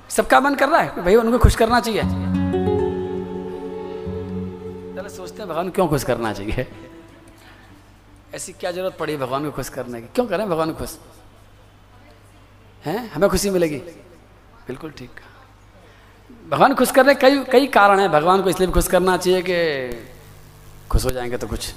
[0.08, 1.02] सबका मन कर रहा है?
[1.02, 2.02] भाई, उनको खुश करना चाहिए।
[4.92, 6.66] चलो सोचते हैं, भगवान क्यों खुश करना चाहिए?
[8.34, 10.06] ऐसी क्या ज़रूरत पड़ी भगवान को खुश करने की?
[10.14, 10.96] क्यों करें भगवान को खुश?
[12.84, 13.10] हैं?
[13.12, 13.76] हमें खुशी मिलेगी।
[14.66, 15.20] बिल्कुल ठीक
[16.50, 20.08] भगवान खुश करने कई कई कारण हैं। भगवान को इसलिए भी खुश करना चाहिए कि
[20.90, 21.72] खुश हो जाएँगे तो कुछ।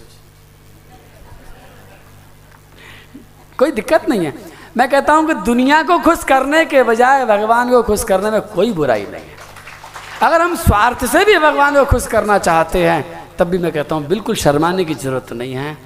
[3.57, 4.33] कोई दिक्कत नहीं है।
[4.77, 8.41] मैं कहता हूँ कि दुनिया को खुश करने के बजाय भगवान को खुश करने में
[8.41, 9.35] कोई बुराई नहीं है।
[10.21, 13.95] अगर हम स्वार्थ से भी भगवान को खुश करना चाहते हैं, तब भी मैं कहता
[13.95, 15.77] हूँ बिल्कुल शर्माने की ज़रूरत नहीं है।